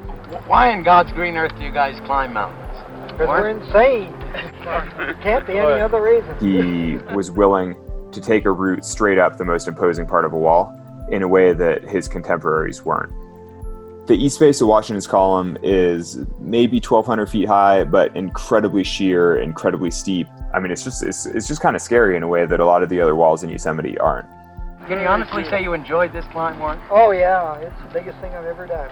Why 0.46 0.70
in 0.70 0.82
God's 0.82 1.12
green 1.12 1.36
earth 1.36 1.56
do 1.56 1.64
you 1.64 1.70
guys 1.70 2.00
climb 2.00 2.32
mountains? 2.32 2.58
Because 3.12 3.28
we're 3.28 3.50
insane. 3.50 4.12
Can't 5.20 5.46
be 5.46 5.58
any 5.58 5.80
other 5.80 6.00
reason. 6.02 6.36
He 6.40 6.96
was 7.14 7.30
willing 7.30 7.76
to 8.10 8.20
take 8.20 8.44
a 8.46 8.50
route 8.50 8.84
straight 8.84 9.18
up 9.18 9.36
the 9.36 9.44
most 9.44 9.68
imposing 9.68 10.06
part 10.06 10.24
of 10.24 10.32
a 10.32 10.38
wall 10.38 10.78
in 11.10 11.22
a 11.22 11.28
way 11.28 11.52
that 11.52 11.84
his 11.84 12.08
contemporaries 12.08 12.84
weren't. 12.84 13.12
The 14.06 14.14
east 14.14 14.40
face 14.40 14.60
of 14.60 14.66
Washington's 14.66 15.06
column 15.06 15.56
is 15.62 16.18
maybe 16.40 16.78
1,200 16.78 17.26
feet 17.26 17.46
high, 17.46 17.84
but 17.84 18.14
incredibly 18.16 18.82
sheer, 18.82 19.36
incredibly 19.36 19.92
steep. 19.92 20.26
I 20.52 20.58
mean, 20.58 20.72
it's 20.72 20.82
just 20.82 21.04
it's, 21.04 21.24
it's 21.24 21.46
just 21.46 21.60
kind 21.60 21.76
of 21.76 21.82
scary 21.82 22.16
in 22.16 22.24
a 22.24 22.28
way 22.28 22.44
that 22.44 22.58
a 22.58 22.64
lot 22.64 22.82
of 22.82 22.88
the 22.88 23.00
other 23.00 23.14
walls 23.14 23.44
in 23.44 23.50
Yosemite 23.50 23.96
aren't. 23.98 24.28
Can 24.88 24.98
you 24.98 25.06
honestly 25.06 25.44
say 25.44 25.62
you 25.62 25.72
enjoyed 25.72 26.12
this 26.12 26.24
climb, 26.32 26.58
Warren? 26.58 26.80
Oh, 26.90 27.12
yeah. 27.12 27.54
It's 27.58 27.80
the 27.82 28.00
biggest 28.00 28.18
thing 28.18 28.34
I've 28.34 28.44
ever 28.44 28.66
done. 28.66 28.90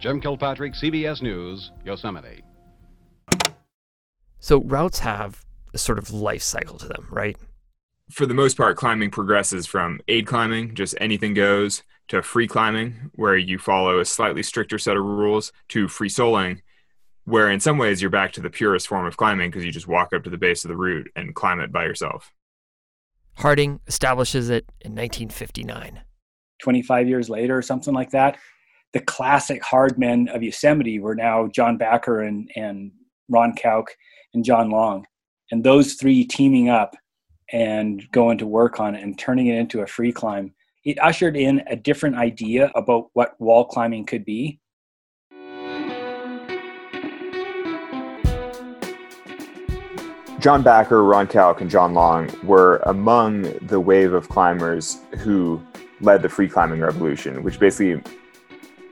Jim 0.00 0.20
Kilpatrick, 0.20 0.74
CBS 0.74 1.22
News, 1.22 1.70
Yosemite. 1.84 2.42
So 4.40 4.60
routes 4.62 4.98
have 4.98 5.44
a 5.72 5.78
sort 5.78 5.98
of 5.98 6.10
life 6.10 6.42
cycle 6.42 6.78
to 6.78 6.88
them, 6.88 7.06
right? 7.10 7.36
For 8.10 8.26
the 8.26 8.34
most 8.34 8.56
part, 8.56 8.76
climbing 8.76 9.12
progresses 9.12 9.68
from 9.68 10.00
aid 10.08 10.26
climbing, 10.26 10.74
just 10.74 10.96
anything 11.00 11.32
goes, 11.32 11.84
to 12.12 12.22
free 12.22 12.46
climbing, 12.46 13.10
where 13.14 13.38
you 13.38 13.58
follow 13.58 13.98
a 13.98 14.04
slightly 14.04 14.42
stricter 14.42 14.78
set 14.78 14.98
of 14.98 15.02
rules, 15.02 15.50
to 15.70 15.88
free 15.88 16.10
soling, 16.10 16.60
where 17.24 17.50
in 17.50 17.58
some 17.58 17.78
ways 17.78 18.02
you're 18.02 18.10
back 18.10 18.32
to 18.32 18.42
the 18.42 18.50
purest 18.50 18.86
form 18.86 19.06
of 19.06 19.16
climbing 19.16 19.50
because 19.50 19.64
you 19.64 19.72
just 19.72 19.88
walk 19.88 20.12
up 20.12 20.22
to 20.22 20.28
the 20.28 20.36
base 20.36 20.62
of 20.62 20.68
the 20.68 20.76
route 20.76 21.08
and 21.16 21.34
climb 21.34 21.58
it 21.58 21.72
by 21.72 21.84
yourself. 21.84 22.30
Harding 23.38 23.80
establishes 23.86 24.50
it 24.50 24.66
in 24.82 24.92
1959. 24.92 26.02
25 26.60 27.08
years 27.08 27.30
later 27.30 27.56
or 27.56 27.62
something 27.62 27.94
like 27.94 28.10
that, 28.10 28.36
the 28.92 29.00
classic 29.00 29.62
hard 29.62 29.98
men 29.98 30.28
of 30.28 30.42
Yosemite 30.42 30.98
were 30.98 31.14
now 31.14 31.48
John 31.48 31.78
Bachar 31.78 32.28
and, 32.28 32.50
and 32.56 32.92
Ron 33.30 33.54
Kauk 33.54 33.86
and 34.34 34.44
John 34.44 34.68
Long. 34.68 35.06
And 35.50 35.64
those 35.64 35.94
three 35.94 36.26
teaming 36.26 36.68
up 36.68 36.94
and 37.50 38.06
going 38.12 38.36
to 38.36 38.46
work 38.46 38.80
on 38.80 38.94
it 38.94 39.02
and 39.02 39.18
turning 39.18 39.46
it 39.46 39.56
into 39.56 39.80
a 39.80 39.86
free 39.86 40.12
climb, 40.12 40.52
it 40.84 40.98
ushered 41.00 41.36
in 41.36 41.62
a 41.66 41.76
different 41.76 42.16
idea 42.16 42.70
about 42.74 43.10
what 43.12 43.40
wall 43.40 43.64
climbing 43.64 44.04
could 44.04 44.24
be. 44.24 44.58
John 50.40 50.64
Bachar, 50.64 51.08
Ron 51.08 51.28
Kauk, 51.28 51.60
and 51.60 51.70
John 51.70 51.94
Long 51.94 52.28
were 52.42 52.78
among 52.86 53.42
the 53.68 53.78
wave 53.78 54.12
of 54.12 54.28
climbers 54.28 54.98
who 55.18 55.62
led 56.00 56.20
the 56.20 56.28
free 56.28 56.48
climbing 56.48 56.80
revolution, 56.80 57.44
which 57.44 57.60
basically 57.60 58.02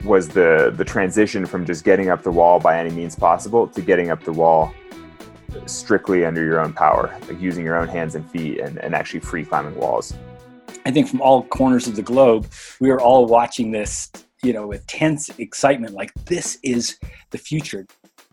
was 0.05 0.29
the 0.29 0.73
the 0.77 0.85
transition 0.85 1.45
from 1.45 1.65
just 1.65 1.83
getting 1.83 2.09
up 2.09 2.23
the 2.23 2.31
wall 2.31 2.59
by 2.59 2.79
any 2.79 2.89
means 2.89 3.17
possible 3.17 3.67
to 3.67 3.81
getting 3.81 4.09
up 4.09 4.23
the 4.23 4.31
wall 4.31 4.73
strictly 5.65 6.23
under 6.23 6.43
your 6.43 6.61
own 6.61 6.71
power, 6.71 7.13
like 7.27 7.41
using 7.41 7.65
your 7.65 7.75
own 7.75 7.89
hands 7.89 8.15
and 8.15 8.29
feet 8.31 8.59
and, 8.61 8.77
and 8.77 8.95
actually 8.95 9.19
free 9.19 9.43
climbing 9.43 9.75
walls. 9.75 10.13
I 10.85 10.91
think 10.91 11.07
from 11.07 11.21
all 11.21 11.43
corners 11.43 11.87
of 11.87 11.95
the 11.95 12.01
globe, 12.01 12.47
we 12.79 12.89
are 12.89 12.99
all 12.99 13.25
watching 13.25 13.71
this, 13.71 14.11
you 14.43 14.53
know, 14.53 14.67
with 14.67 14.85
tense 14.87 15.29
excitement. 15.37 15.93
Like 15.93 16.13
this 16.25 16.57
is 16.63 16.97
the 17.29 17.37
future. 17.37 17.85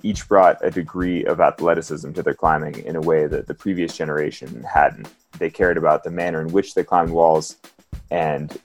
Each 0.02 0.26
brought 0.28 0.64
a 0.64 0.70
degree 0.70 1.24
of 1.24 1.40
athleticism 1.40 2.12
to 2.12 2.22
their 2.22 2.34
climbing 2.34 2.84
in 2.84 2.96
a 2.96 3.00
way 3.00 3.26
that 3.26 3.46
the 3.46 3.54
previous 3.54 3.96
generation 3.96 4.62
hadn't. 4.62 5.08
They 5.38 5.50
cared 5.50 5.76
about 5.76 6.04
the 6.04 6.10
manner 6.10 6.40
in 6.40 6.48
which 6.48 6.74
they 6.74 6.84
climbed 6.84 7.10
walls 7.10 7.56
and 8.10 8.58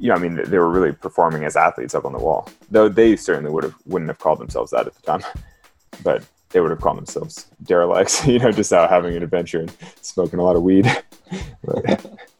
you 0.00 0.10
know, 0.10 0.14
I 0.14 0.18
mean, 0.18 0.40
they 0.44 0.58
were 0.58 0.70
really 0.70 0.92
performing 0.92 1.44
as 1.44 1.56
athletes 1.56 1.92
up 1.92 2.04
on 2.04 2.12
the 2.12 2.20
wall. 2.20 2.48
Though 2.70 2.88
they 2.88 3.16
certainly 3.16 3.50
would 3.50 3.64
have 3.64 3.74
wouldn't 3.84 4.08
have 4.08 4.18
called 4.18 4.38
themselves 4.38 4.70
that 4.70 4.86
at 4.86 4.94
the 4.94 5.02
time, 5.02 5.22
but 6.04 6.24
they 6.50 6.60
would 6.60 6.70
have 6.70 6.80
called 6.80 6.98
themselves 6.98 7.46
derelicts. 7.64 8.24
You 8.26 8.38
know, 8.38 8.52
just 8.52 8.72
out 8.72 8.90
having 8.90 9.16
an 9.16 9.22
adventure 9.22 9.60
and 9.60 9.72
smoking 10.00 10.38
a 10.38 10.44
lot 10.44 10.56
of 10.56 10.62
weed. 10.62 10.86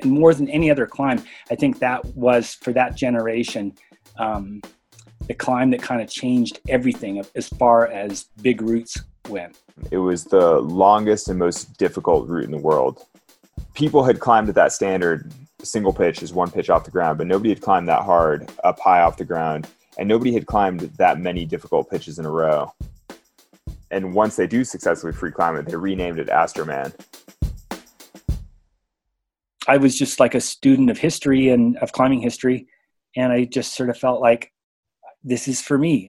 and 0.00 0.10
more 0.10 0.34
than 0.34 0.48
any 0.48 0.70
other 0.70 0.86
climb, 0.86 1.22
I 1.50 1.54
think 1.54 1.78
that 1.78 2.04
was 2.16 2.54
for 2.54 2.72
that 2.72 2.96
generation 2.96 3.76
um, 4.18 4.62
the 5.26 5.34
climb 5.34 5.70
that 5.70 5.82
kind 5.82 6.00
of 6.00 6.08
changed 6.08 6.60
everything 6.68 7.22
as 7.34 7.48
far 7.48 7.88
as 7.88 8.26
big 8.42 8.62
routes 8.62 8.98
went. 9.28 9.58
It 9.90 9.98
was 9.98 10.24
the 10.24 10.60
longest 10.60 11.28
and 11.28 11.38
most 11.38 11.76
difficult 11.78 12.28
route 12.28 12.44
in 12.44 12.50
the 12.50 12.58
world. 12.58 13.04
People 13.74 14.04
had 14.04 14.20
climbed 14.20 14.48
at 14.48 14.54
that 14.54 14.72
standard 14.72 15.32
single 15.62 15.92
pitch 15.92 16.22
is 16.22 16.32
one 16.32 16.50
pitch 16.50 16.70
off 16.70 16.84
the 16.84 16.90
ground, 16.90 17.18
but 17.18 17.26
nobody 17.26 17.50
had 17.50 17.60
climbed 17.60 17.88
that 17.88 18.02
hard 18.02 18.50
up 18.64 18.78
high 18.78 19.00
off 19.00 19.16
the 19.16 19.24
ground, 19.24 19.66
and 19.98 20.08
nobody 20.08 20.32
had 20.32 20.46
climbed 20.46 20.80
that 20.80 21.18
many 21.18 21.44
difficult 21.44 21.90
pitches 21.90 22.18
in 22.18 22.24
a 22.24 22.30
row. 22.30 22.72
And 23.90 24.14
once 24.14 24.36
they 24.36 24.46
do 24.46 24.64
successfully 24.64 25.12
free 25.12 25.30
climb 25.30 25.56
it, 25.56 25.66
they 25.66 25.76
renamed 25.76 26.18
it 26.18 26.28
Astroman. 26.28 26.94
I 29.68 29.78
was 29.78 29.98
just 29.98 30.20
like 30.20 30.34
a 30.34 30.40
student 30.40 30.90
of 30.90 30.98
history 30.98 31.48
and 31.48 31.76
of 31.78 31.92
climbing 31.92 32.20
history, 32.20 32.68
and 33.16 33.32
I 33.32 33.44
just 33.44 33.74
sort 33.74 33.90
of 33.90 33.98
felt 33.98 34.20
like 34.20 34.52
this 35.24 35.48
is 35.48 35.60
for 35.60 35.76
me. 35.76 36.08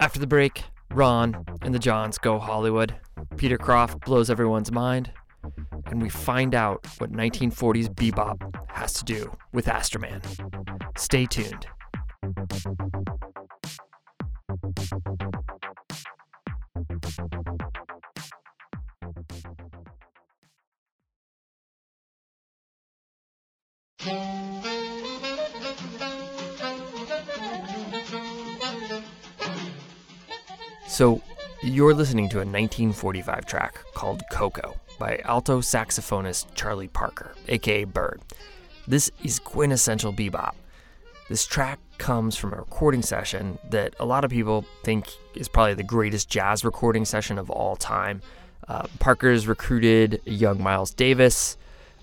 After 0.00 0.18
the 0.18 0.26
break, 0.26 0.64
Ron 0.92 1.44
and 1.60 1.74
the 1.74 1.78
Johns 1.78 2.16
go 2.16 2.38
Hollywood. 2.38 2.94
Peter 3.36 3.58
Croft 3.58 4.00
blows 4.00 4.30
everyone's 4.30 4.72
mind, 4.72 5.12
and 5.86 6.00
we 6.00 6.08
find 6.08 6.54
out 6.54 6.86
what 6.98 7.12
1940s 7.12 7.88
bebop 7.88 8.40
has 8.68 8.94
to 8.94 9.04
do 9.04 9.36
with 9.52 9.66
Astroman. 9.66 10.22
Stay 10.96 11.26
tuned. 11.26 11.66
So, 30.98 31.22
you're 31.62 31.94
listening 31.94 32.28
to 32.30 32.38
a 32.38 32.42
1945 32.42 33.46
track 33.46 33.78
called 33.94 34.24
Ko-Ko 34.32 34.74
by 34.98 35.18
alto 35.18 35.60
saxophonist 35.60 36.46
Charlie 36.56 36.88
Parker, 36.88 37.36
aka 37.46 37.84
Bird. 37.84 38.20
This 38.88 39.08
is 39.22 39.38
quintessential 39.38 40.12
bebop. 40.12 40.56
This 41.28 41.46
track 41.46 41.78
comes 41.98 42.34
from 42.34 42.52
a 42.52 42.56
recording 42.56 43.02
session 43.02 43.60
that 43.70 43.94
a 44.00 44.04
lot 44.04 44.24
of 44.24 44.32
people 44.32 44.64
think 44.82 45.06
is 45.36 45.46
probably 45.46 45.74
the 45.74 45.84
greatest 45.84 46.28
jazz 46.28 46.64
recording 46.64 47.04
session 47.04 47.38
of 47.38 47.48
all 47.48 47.76
time. 47.76 48.20
Uh, 48.66 48.88
Parker's 48.98 49.46
recruited 49.46 50.20
young 50.24 50.60
Miles 50.60 50.92
Davis, 50.92 51.56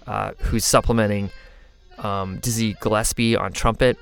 uh, 0.08 0.32
who's 0.40 0.64
supplementing 0.64 1.32
um, 1.98 2.38
Dizzy 2.38 2.78
Gillespie 2.80 3.36
on 3.36 3.52
trumpet. 3.52 3.98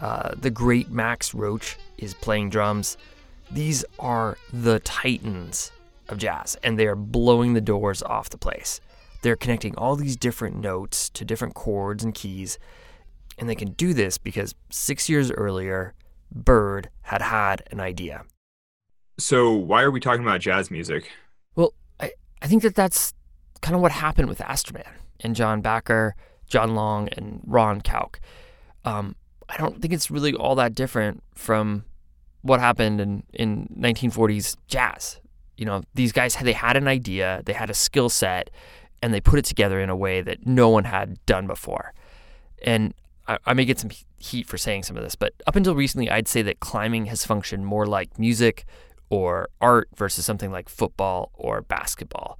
Uh, 0.00 0.30
the 0.34 0.48
great 0.48 0.90
Max 0.90 1.34
Roach 1.34 1.76
is 1.98 2.14
playing 2.14 2.48
drums. 2.48 2.96
These 3.52 3.84
are 3.98 4.38
the 4.50 4.80
titans 4.80 5.72
of 6.08 6.16
jazz, 6.16 6.56
and 6.62 6.78
they 6.78 6.86
are 6.86 6.96
blowing 6.96 7.52
the 7.52 7.60
doors 7.60 8.02
off 8.02 8.30
the 8.30 8.38
place. 8.38 8.80
They're 9.20 9.36
connecting 9.36 9.76
all 9.76 9.94
these 9.94 10.16
different 10.16 10.56
notes 10.56 11.10
to 11.10 11.24
different 11.24 11.52
chords 11.52 12.02
and 12.02 12.14
keys, 12.14 12.58
and 13.36 13.50
they 13.50 13.54
can 13.54 13.72
do 13.72 13.92
this 13.92 14.16
because 14.16 14.54
six 14.70 15.10
years 15.10 15.30
earlier, 15.30 15.92
Bird 16.34 16.88
had 17.02 17.20
had 17.20 17.62
an 17.70 17.78
idea. 17.78 18.24
So, 19.18 19.52
why 19.52 19.82
are 19.82 19.90
we 19.90 20.00
talking 20.00 20.22
about 20.22 20.40
jazz 20.40 20.70
music? 20.70 21.10
Well, 21.54 21.74
I, 22.00 22.12
I 22.40 22.46
think 22.46 22.62
that 22.62 22.74
that's 22.74 23.12
kind 23.60 23.74
of 23.74 23.82
what 23.82 23.92
happened 23.92 24.30
with 24.30 24.38
Astroman 24.38 24.88
and 25.20 25.36
John 25.36 25.62
Bachar, 25.62 26.12
John 26.48 26.74
Long, 26.74 27.10
and 27.10 27.42
Ron 27.46 27.82
Kauk. 27.82 28.16
Um, 28.86 29.14
I 29.50 29.58
don't 29.58 29.82
think 29.82 29.92
it's 29.92 30.10
really 30.10 30.32
all 30.32 30.54
that 30.54 30.74
different 30.74 31.22
from 31.34 31.84
what 32.42 32.60
happened 32.60 33.00
in, 33.00 33.22
in 33.32 33.68
1940s 33.78 34.56
jazz. 34.68 35.20
You 35.56 35.64
know, 35.64 35.82
these 35.94 36.12
guys 36.12 36.36
they 36.36 36.52
had 36.52 36.76
an 36.76 36.88
idea, 36.88 37.42
they 37.44 37.52
had 37.52 37.70
a 37.70 37.74
skill 37.74 38.08
set, 38.08 38.50
and 39.00 39.14
they 39.14 39.20
put 39.20 39.38
it 39.38 39.44
together 39.44 39.80
in 39.80 39.90
a 39.90 39.96
way 39.96 40.20
that 40.20 40.46
no 40.46 40.68
one 40.68 40.84
had 40.84 41.24
done 41.26 41.46
before. 41.46 41.94
And 42.64 42.94
I, 43.26 43.38
I 43.46 43.54
may 43.54 43.64
get 43.64 43.78
some 43.78 43.90
heat 44.18 44.46
for 44.46 44.58
saying 44.58 44.84
some 44.84 44.96
of 44.96 45.02
this, 45.02 45.14
but 45.14 45.34
up 45.46 45.56
until 45.56 45.74
recently, 45.74 46.10
I'd 46.10 46.28
say 46.28 46.42
that 46.42 46.60
climbing 46.60 47.06
has 47.06 47.24
functioned 47.24 47.66
more 47.66 47.86
like 47.86 48.18
music 48.18 48.64
or 49.10 49.48
art 49.60 49.88
versus 49.94 50.24
something 50.24 50.50
like 50.50 50.68
football 50.68 51.30
or 51.34 51.62
basketball. 51.62 52.38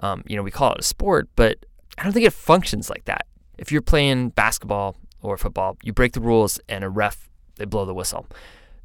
Um, 0.00 0.22
you 0.26 0.36
know, 0.36 0.42
we 0.42 0.50
call 0.50 0.72
it 0.72 0.80
a 0.80 0.82
sport, 0.82 1.28
but 1.36 1.58
I 1.98 2.04
don't 2.04 2.12
think 2.12 2.26
it 2.26 2.32
functions 2.32 2.88
like 2.88 3.04
that. 3.06 3.26
If 3.58 3.70
you're 3.70 3.82
playing 3.82 4.30
basketball 4.30 4.96
or 5.20 5.36
football, 5.36 5.76
you 5.82 5.92
break 5.92 6.12
the 6.12 6.20
rules 6.20 6.60
and 6.68 6.84
a 6.84 6.88
ref 6.88 7.28
they 7.56 7.66
blow 7.66 7.84
the 7.84 7.92
whistle 7.92 8.26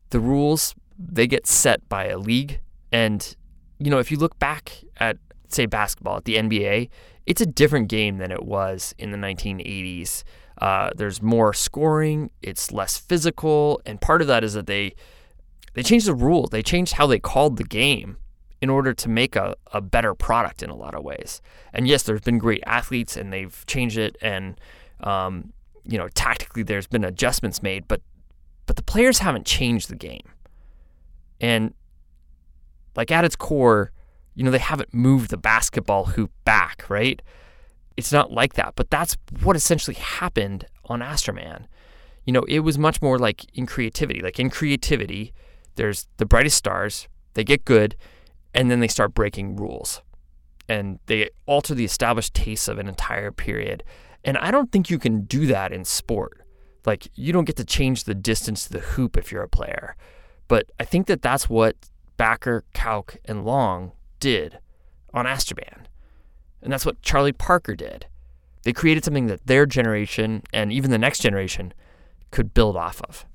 the 0.09 0.19
rules 0.19 0.75
they 0.97 1.27
get 1.27 1.45
set 1.45 1.87
by 1.89 2.07
a 2.07 2.17
league. 2.17 2.59
And 2.91 3.35
you 3.79 3.91
know 3.91 3.99
if 3.99 4.11
you 4.11 4.17
look 4.17 4.37
back 4.39 4.83
at 4.97 5.17
say 5.49 5.65
basketball 5.65 6.17
at 6.17 6.25
the 6.25 6.35
NBA 6.35 6.89
it's 7.25 7.41
a 7.41 7.45
different 7.45 7.89
game 7.89 8.17
than 8.17 8.31
it 8.31 8.43
was 8.43 8.93
in 8.97 9.11
the 9.11 9.17
1980s 9.17 10.23
uh, 10.59 10.89
there's 10.95 11.21
more 11.21 11.53
scoring 11.53 12.31
it's 12.41 12.71
less 12.71 12.97
physical 12.97 13.79
and 13.85 14.01
part 14.01 14.21
of 14.21 14.27
that 14.27 14.43
is 14.43 14.53
that 14.53 14.67
they 14.67 14.93
they 15.77 15.83
changed 15.83 16.07
the 16.07 16.15
rule. 16.15 16.47
They 16.47 16.63
changed 16.63 16.93
how 16.93 17.05
they 17.05 17.19
called 17.19 17.57
the 17.57 17.63
game 17.63 18.17
in 18.61 18.67
order 18.67 18.95
to 18.95 19.07
make 19.07 19.35
a, 19.35 19.55
a 19.71 19.79
better 19.79 20.15
product 20.15 20.63
in 20.63 20.71
a 20.71 20.75
lot 20.75 20.95
of 20.95 21.03
ways. 21.03 21.39
And 21.71 21.87
yes, 21.87 22.01
there's 22.01 22.21
been 22.21 22.39
great 22.39 22.63
athletes 22.65 23.15
and 23.15 23.31
they've 23.31 23.63
changed 23.67 23.95
it 23.95 24.17
and 24.19 24.59
um, 25.01 25.53
you 25.83 25.99
know, 25.99 26.07
tactically 26.15 26.63
there's 26.63 26.87
been 26.87 27.03
adjustments 27.03 27.61
made, 27.61 27.87
but 27.87 28.01
but 28.67 28.75
the 28.75 28.83
players 28.83 29.19
haven't 29.19 29.47
changed 29.47 29.89
the 29.89 29.95
game. 29.95 30.29
And 31.41 31.73
like 32.95 33.11
at 33.11 33.25
its 33.25 33.35
core, 33.35 33.91
you 34.35 34.43
know, 34.43 34.51
they 34.51 34.59
haven't 34.59 34.93
moved 34.93 35.31
the 35.31 35.37
basketball 35.37 36.05
hoop 36.05 36.31
back, 36.45 36.87
right? 36.89 37.21
It's 37.95 38.11
not 38.11 38.31
like 38.31 38.53
that, 38.53 38.73
but 38.75 38.91
that's 38.91 39.17
what 39.41 39.55
essentially 39.55 39.95
happened 39.95 40.65
on 40.85 40.99
Astroman. 40.99 41.65
You 42.25 42.33
know, 42.33 42.43
it 42.43 42.59
was 42.59 42.77
much 42.77 43.01
more 43.01 43.17
like 43.17 43.45
in 43.55 43.65
creativity. 43.65 44.21
Like 44.21 44.39
in 44.39 44.51
creativity, 44.51 45.33
there's 45.75 46.07
the 46.17 46.25
brightest 46.25 46.57
stars, 46.57 47.07
they 47.33 47.43
get 47.43 47.65
good, 47.65 47.95
and 48.53 48.69
then 48.69 48.79
they 48.79 48.87
start 48.87 49.13
breaking 49.13 49.55
rules. 49.55 50.01
And 50.69 50.99
they 51.05 51.29
alter 51.45 51.73
the 51.73 51.85
established 51.85 52.33
tastes 52.33 52.67
of 52.67 52.77
an 52.77 52.87
entire 52.87 53.31
period. 53.31 53.83
And 54.23 54.37
I 54.37 54.51
don't 54.51 54.71
think 54.71 54.89
you 54.89 54.99
can 54.99 55.21
do 55.21 55.45
that 55.47 55.71
in 55.71 55.85
sport. 55.85 56.41
Like, 56.87 57.09
you 57.15 57.33
don't 57.33 57.43
get 57.43 57.57
to 57.57 57.65
change 57.65 58.05
the 58.05 58.15
distance 58.15 58.65
to 58.65 58.71
the 58.71 58.79
hoop 58.79 59.17
if 59.17 59.29
you're 59.29 59.43
a 59.43 59.49
player. 59.49 59.97
But 60.47 60.71
I 60.79 60.85
think 60.85 61.07
that 61.07 61.21
that's 61.21 61.49
what 61.49 61.75
Bachar, 62.17 62.61
Kauk, 62.73 63.17
and 63.25 63.43
Long 63.43 63.91
did 64.21 64.59
on 65.13 65.25
Astroman. 65.25 65.81
And 66.61 66.71
that's 66.71 66.85
what 66.85 67.01
Charlie 67.01 67.33
Parker 67.33 67.75
did. 67.75 68.05
They 68.63 68.71
created 68.71 69.03
something 69.03 69.27
that 69.27 69.45
their 69.47 69.65
generation 69.65 70.43
and 70.53 70.71
even 70.71 70.89
the 70.89 70.97
next 70.97 71.19
generation 71.19 71.73
could 72.31 72.53
build 72.53 72.77
off 72.77 73.01
of. 73.01 73.25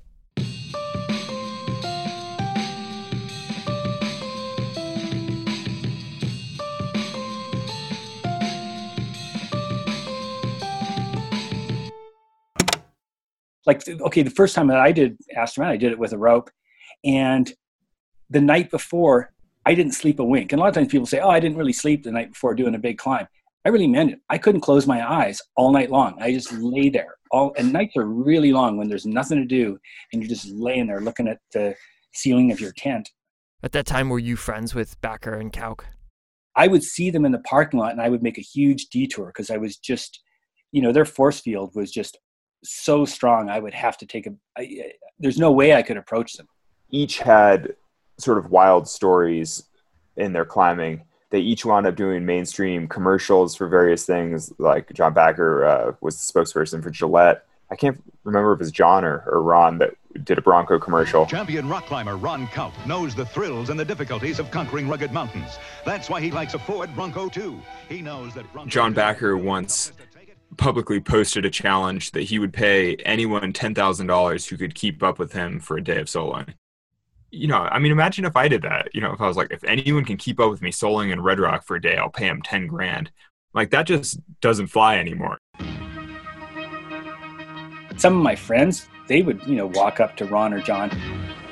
Like 13.65 13.87
okay 13.87 14.23
the 14.23 14.29
first 14.29 14.55
time 14.55 14.67
that 14.67 14.79
i 14.79 14.91
did 14.91 15.17
astroman 15.37 15.67
i 15.67 15.77
did 15.77 15.91
it 15.91 15.99
with 15.99 16.13
a 16.13 16.17
rope. 16.17 16.49
And 17.03 17.51
the 18.29 18.41
night 18.41 18.71
before 18.71 19.31
i 19.65 19.73
didn't 19.73 19.93
sleep 19.93 20.19
a 20.19 20.23
wink. 20.23 20.51
And 20.51 20.59
a 20.59 20.61
lot 20.61 20.69
of 20.69 20.75
times 20.75 20.89
people 20.89 21.07
say 21.07 21.19
oh 21.19 21.29
i 21.29 21.39
didn't 21.39 21.57
really 21.57 21.73
sleep 21.73 22.03
the 22.03 22.11
night 22.11 22.31
before 22.31 22.55
doing 22.55 22.75
a 22.75 22.79
big 22.79 22.97
climb. 22.97 23.27
I 23.65 23.69
really 23.69 23.87
meant 23.87 24.11
it. 24.11 24.19
I 24.29 24.37
couldn't 24.37 24.61
close 24.61 24.85
my 24.85 25.09
eyes 25.09 25.41
all 25.55 25.71
night 25.71 25.89
long. 25.89 26.21
I 26.21 26.33
just 26.33 26.51
lay 26.51 26.89
there 26.89 27.15
all 27.33 27.51
and 27.57 27.73
nights 27.73 27.97
are 27.97 28.05
really 28.05 28.53
long 28.53 28.77
when 28.77 28.87
there's 28.87 29.07
nothing 29.07 29.39
to 29.39 29.45
do 29.45 29.77
and 30.13 30.21
you're 30.21 30.29
just 30.29 30.47
laying 30.51 30.87
there 30.87 31.01
looking 31.01 31.27
at 31.27 31.39
the 31.51 31.75
ceiling 32.13 32.51
of 32.51 32.61
your 32.61 32.71
tent. 32.77 33.09
At 33.63 33.71
that 33.71 33.87
time, 33.87 34.09
were 34.09 34.19
you 34.19 34.35
friends 34.35 34.75
with 34.75 35.01
Bachar 35.01 35.39
and 35.39 35.51
Kauk? 35.51 35.81
I 36.55 36.67
would 36.67 36.83
see 36.83 37.09
them 37.09 37.25
in 37.25 37.31
the 37.31 37.39
parking 37.39 37.79
lot 37.79 37.91
and 37.91 38.01
I 38.01 38.09
would 38.09 38.21
make 38.21 38.37
a 38.37 38.41
huge 38.41 38.87
detour 38.89 39.27
because 39.27 39.49
I 39.49 39.57
was 39.57 39.77
just, 39.77 40.21
you 40.71 40.81
know, 40.81 40.91
their 40.91 41.05
force 41.05 41.39
field 41.39 41.71
was 41.73 41.91
just 41.91 42.19
so 42.63 43.05
strong. 43.05 43.49
I 43.49 43.59
would 43.59 43.73
have 43.73 43.97
to 43.97 44.05
take 44.05 44.27
a, 44.27 44.33
I, 44.57 44.93
there's 45.19 45.37
no 45.37 45.51
way 45.51 45.73
I 45.73 45.81
could 45.81 45.97
approach 45.97 46.33
them. 46.33 46.47
Each 46.89 47.19
had 47.19 47.75
sort 48.17 48.37
of 48.37 48.51
wild 48.51 48.87
stories 48.87 49.63
in 50.17 50.33
their 50.33 50.45
climbing. 50.45 51.03
They 51.29 51.39
each 51.39 51.65
wound 51.65 51.87
up 51.87 51.95
doing 51.95 52.25
mainstream 52.25 52.87
commercials 52.87 53.55
for 53.55 53.67
various 53.67 54.05
things. 54.05 54.53
Like 54.59 54.93
John 54.93 55.13
Bachar 55.13 55.67
uh, 55.67 55.91
was 56.01 56.15
the 56.15 56.33
spokesperson 56.33 56.83
for 56.83 56.91
Gillette. 56.91 57.45
I 57.71 57.75
can't 57.75 58.01
remember 58.23 58.53
if 58.53 58.57
it 58.57 58.59
was 58.59 58.71
John 58.71 59.03
or, 59.03 59.23
or 59.25 59.41
Ron 59.41 59.79
that 59.79 59.95
did 60.25 60.37
a 60.37 60.41
Bronco 60.41 60.77
commercial. 60.77 61.25
Champion 61.25 61.67
rock 61.67 61.87
climber 61.87 62.17
Ron 62.17 62.45
Kauk 62.47 62.73
knows 62.85 63.15
the 63.15 63.25
thrills 63.25 63.71
and 63.71 63.79
the 63.79 63.85
difficulties 63.85 64.37
of 64.37 64.51
conquering 64.51 64.87
rugged 64.87 65.11
mountains. 65.11 65.57
That's 65.83 66.07
why 66.07 66.21
he 66.21 66.29
likes 66.29 66.53
a 66.53 66.59
Ford 66.59 66.93
Bronco 66.93 67.29
too. 67.29 67.59
He 67.89 68.01
knows 68.01 68.35
that 68.35 68.51
Bronco 68.53 68.69
John 68.69 68.93
Bachar 68.93 69.41
once 69.41 69.91
publicly 70.57 70.99
posted 70.99 71.45
a 71.45 71.49
challenge 71.49 72.11
that 72.11 72.23
he 72.23 72.39
would 72.39 72.53
pay 72.53 72.95
anyone 72.97 73.53
$10,000 73.53 74.47
who 74.47 74.57
could 74.57 74.75
keep 74.75 75.03
up 75.03 75.19
with 75.19 75.33
him 75.33 75.59
for 75.59 75.77
a 75.77 75.83
day 75.83 75.99
of 75.99 76.07
soloing. 76.07 76.53
You 77.31 77.47
know, 77.47 77.57
I 77.57 77.79
mean, 77.79 77.91
imagine 77.91 78.25
if 78.25 78.35
I 78.35 78.47
did 78.47 78.61
that. 78.61 78.89
You 78.93 79.01
know, 79.01 79.11
if 79.11 79.21
I 79.21 79.27
was 79.27 79.37
like, 79.37 79.51
if 79.51 79.63
anyone 79.63 80.05
can 80.05 80.17
keep 80.17 80.39
up 80.39 80.51
with 80.51 80.61
me 80.61 80.71
soloing 80.71 81.11
in 81.11 81.21
Red 81.21 81.39
Rock 81.39 81.65
for 81.65 81.75
a 81.75 81.81
day, 81.81 81.97
I'll 81.97 82.09
pay 82.09 82.27
him 82.27 82.41
10 82.41 82.67
grand. 82.67 83.11
Like, 83.53 83.71
that 83.71 83.87
just 83.87 84.19
doesn't 84.41 84.67
fly 84.67 84.97
anymore. 84.97 85.37
Some 87.97 88.17
of 88.17 88.23
my 88.23 88.35
friends, 88.35 88.87
they 89.07 89.21
would, 89.21 89.41
you 89.45 89.55
know, 89.55 89.67
walk 89.67 89.99
up 89.99 90.15
to 90.17 90.25
Ron 90.25 90.53
or 90.53 90.61
John. 90.61 90.89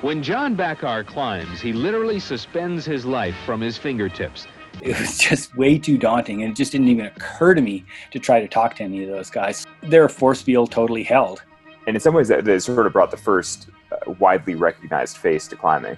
When 0.01 0.23
John 0.23 0.57
Bachar 0.57 1.05
climbs, 1.05 1.61
he 1.61 1.73
literally 1.73 2.19
suspends 2.19 2.85
his 2.85 3.05
life 3.05 3.35
from 3.45 3.61
his 3.61 3.77
fingertips. 3.77 4.47
It 4.81 4.99
was 4.99 5.17
just 5.17 5.55
way 5.55 5.77
too 5.77 5.97
daunting, 5.97 6.41
and 6.41 6.51
it 6.51 6.55
just 6.55 6.71
didn't 6.71 6.87
even 6.87 7.05
occur 7.05 7.53
to 7.53 7.61
me 7.61 7.85
to 8.11 8.19
try 8.19 8.41
to 8.41 8.47
talk 8.47 8.75
to 8.75 8.83
any 8.83 9.03
of 9.03 9.09
those 9.09 9.29
guys. 9.29 9.65
Their 9.83 10.09
force 10.09 10.41
field 10.41 10.71
totally 10.71 11.03
held. 11.03 11.43
And 11.87 11.95
in 11.95 11.99
some 11.99 12.13
ways, 12.13 12.27
that, 12.29 12.45
that 12.45 12.61
sort 12.61 12.85
of 12.85 12.93
brought 12.93 13.11
the 13.11 13.17
first 13.17 13.69
uh, 13.91 14.11
widely 14.19 14.55
recognized 14.55 15.17
face 15.17 15.47
to 15.49 15.55
climbing. 15.55 15.97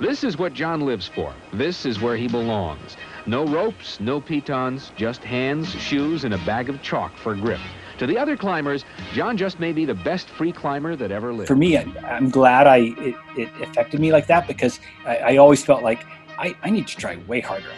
This 0.00 0.24
is 0.24 0.38
what 0.38 0.54
John 0.54 0.80
lives 0.80 1.06
for. 1.06 1.34
This 1.52 1.84
is 1.84 2.00
where 2.00 2.16
he 2.16 2.28
belongs. 2.28 2.96
No 3.26 3.46
ropes, 3.46 4.00
no 4.00 4.20
pitons, 4.20 4.90
just 4.96 5.22
hands, 5.22 5.70
shoes, 5.70 6.24
and 6.24 6.34
a 6.34 6.38
bag 6.38 6.70
of 6.70 6.80
chalk 6.82 7.14
for 7.16 7.34
grip. 7.34 7.60
To 7.98 8.06
the 8.06 8.18
other 8.18 8.36
climbers, 8.36 8.84
John 9.12 9.36
just 9.36 9.60
may 9.60 9.72
be 9.72 9.84
the 9.84 9.94
best 9.94 10.28
free 10.28 10.50
climber 10.50 10.96
that 10.96 11.12
ever 11.12 11.32
lived. 11.32 11.46
For 11.46 11.54
me, 11.54 11.76
I, 11.76 11.82
I'm 12.04 12.30
glad 12.30 12.66
I 12.66 12.78
it, 12.78 13.14
it 13.36 13.48
affected 13.62 14.00
me 14.00 14.12
like 14.12 14.26
that 14.26 14.48
because 14.48 14.80
I, 15.04 15.16
I 15.18 15.36
always 15.36 15.62
felt 15.62 15.82
like 15.82 16.04
I, 16.42 16.56
I 16.62 16.70
need 16.70 16.88
to 16.88 16.96
try 16.96 17.16
way 17.28 17.40
harder. 17.40 17.70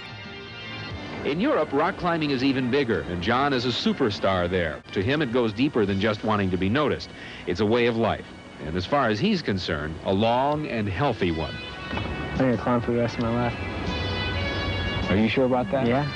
In 1.24 1.38
Europe, 1.40 1.72
rock 1.72 1.96
climbing 1.98 2.30
is 2.30 2.42
even 2.42 2.70
bigger, 2.70 3.02
and 3.02 3.22
John 3.22 3.52
is 3.52 3.64
a 3.64 3.68
superstar 3.68 4.48
there. 4.48 4.82
To 4.92 5.02
him, 5.02 5.22
it 5.22 5.32
goes 5.32 5.52
deeper 5.52 5.84
than 5.86 6.00
just 6.00 6.24
wanting 6.24 6.50
to 6.50 6.56
be 6.56 6.68
noticed. 6.68 7.10
It's 7.46 7.60
a 7.60 7.66
way 7.66 7.86
of 7.86 7.96
life, 7.96 8.26
and 8.64 8.74
as 8.76 8.84
far 8.86 9.08
as 9.08 9.18
he's 9.20 9.42
concerned, 9.42 9.94
a 10.04 10.12
long 10.12 10.66
and 10.66 10.88
healthy 10.88 11.30
one. 11.30 11.54
I'm 11.92 12.38
gonna 12.38 12.56
climb 12.58 12.80
for 12.80 12.92
the 12.92 12.98
rest 12.98 13.16
of 13.16 13.22
my 13.22 13.48
life. 13.48 15.10
Are 15.10 15.16
you 15.16 15.28
sure 15.28 15.44
about 15.44 15.70
that? 15.70 15.86
Yeah. 15.86 16.10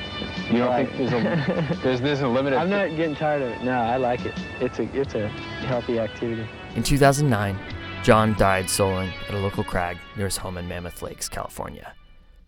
You 0.50 0.58
don't 0.58 0.68
Right. 0.68 0.88
think 0.90 1.11
there's 1.11 1.12
a 1.12 1.78
there's 1.82 2.00
there's 2.00 2.20
a 2.22 2.28
limit? 2.28 2.54
I'm 2.54 2.70
not 2.70 2.88
getting 2.96 3.14
tired 3.14 3.42
of 3.42 3.48
it. 3.50 3.62
No, 3.62 3.72
I 3.72 3.96
like 3.98 4.24
it. 4.24 4.34
It's 4.61 4.78
a 4.78 4.84
it's 4.98 5.14
a 5.14 5.28
healthy 5.68 5.98
activity. 5.98 6.46
In 6.74 6.82
2009, 6.82 7.58
John 8.02 8.34
died 8.38 8.64
soloing 8.66 9.12
at 9.28 9.34
a 9.34 9.38
local 9.38 9.62
crag 9.64 9.98
near 10.16 10.26
his 10.26 10.38
home 10.38 10.56
in 10.56 10.66
Mammoth 10.66 11.02
Lakes, 11.02 11.28
California. 11.28 11.92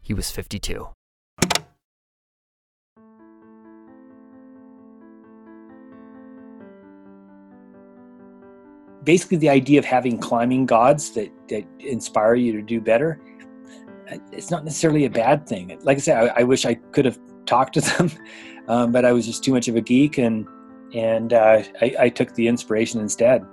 He 0.03 0.15
was 0.15 0.31
52. 0.31 0.89
Basically, 9.05 9.39
the 9.39 9.49
idea 9.49 9.79
of 9.79 9.85
having 9.85 10.19
climbing 10.19 10.67
gods 10.67 11.11
that, 11.13 11.31
that 11.49 11.65
inspire 11.79 12.35
you 12.35 12.53
to 12.53 12.63
do 12.63 12.81
better, 12.81 13.21
uh, 14.11 14.19
it's 14.33 14.51
not 14.51 14.65
necessarily 14.65 15.05
a 15.05 15.11
bad 15.11 15.47
thing. 15.47 15.79
Like 15.83 15.97
I 15.97 16.01
said, 16.01 16.17
I, 16.17 16.41
I 16.41 16.43
wish 16.43 16.67
I 16.67 16.75
could 16.75 17.05
have 17.05 17.19
talked 17.47 17.75
to 17.75 17.81
them, 17.99 18.11
um, 18.69 18.93
but 18.93 19.05
I 19.05 19.13
was 19.13 19.27
just 19.27 19.43
too 19.43 19.53
much 19.53 19.69
of 19.69 19.77
a 19.77 19.81
geek, 19.81 20.19
and 20.19 20.47
and 20.95 21.33
uh, 21.33 21.63
I, 21.81 21.95
I 21.99 22.09
took 22.09 22.35
the 22.35 22.49
inspiration 22.49 23.01
instead. 23.01 23.45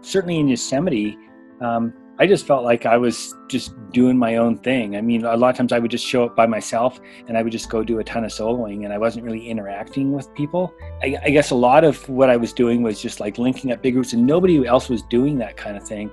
Certainly 0.00 0.38
in 0.38 0.48
Yosemite, 0.48 1.16
um, 1.60 1.92
I 2.20 2.26
just 2.26 2.46
felt 2.46 2.64
like 2.64 2.84
I 2.84 2.96
was 2.96 3.32
just 3.46 3.72
doing 3.92 4.18
my 4.18 4.36
own 4.36 4.58
thing. 4.58 4.96
I 4.96 5.00
mean, 5.00 5.24
a 5.24 5.36
lot 5.36 5.50
of 5.50 5.56
times 5.56 5.72
I 5.72 5.78
would 5.78 5.90
just 5.90 6.04
show 6.04 6.24
up 6.24 6.34
by 6.34 6.46
myself 6.46 6.98
and 7.28 7.38
I 7.38 7.42
would 7.42 7.52
just 7.52 7.70
go 7.70 7.84
do 7.84 8.00
a 8.00 8.04
ton 8.04 8.24
of 8.24 8.32
soloing 8.32 8.84
and 8.84 8.92
I 8.92 8.98
wasn't 8.98 9.24
really 9.24 9.48
interacting 9.48 10.10
with 10.12 10.32
people. 10.34 10.74
I, 11.00 11.16
I 11.22 11.30
guess 11.30 11.52
a 11.52 11.54
lot 11.54 11.84
of 11.84 12.08
what 12.08 12.28
I 12.28 12.36
was 12.36 12.52
doing 12.52 12.82
was 12.82 13.00
just 13.00 13.20
like 13.20 13.38
linking 13.38 13.70
up 13.70 13.82
big 13.82 13.94
groups 13.94 14.14
and 14.14 14.26
nobody 14.26 14.66
else 14.66 14.88
was 14.88 15.02
doing 15.02 15.38
that 15.38 15.56
kind 15.56 15.76
of 15.76 15.86
thing. 15.86 16.08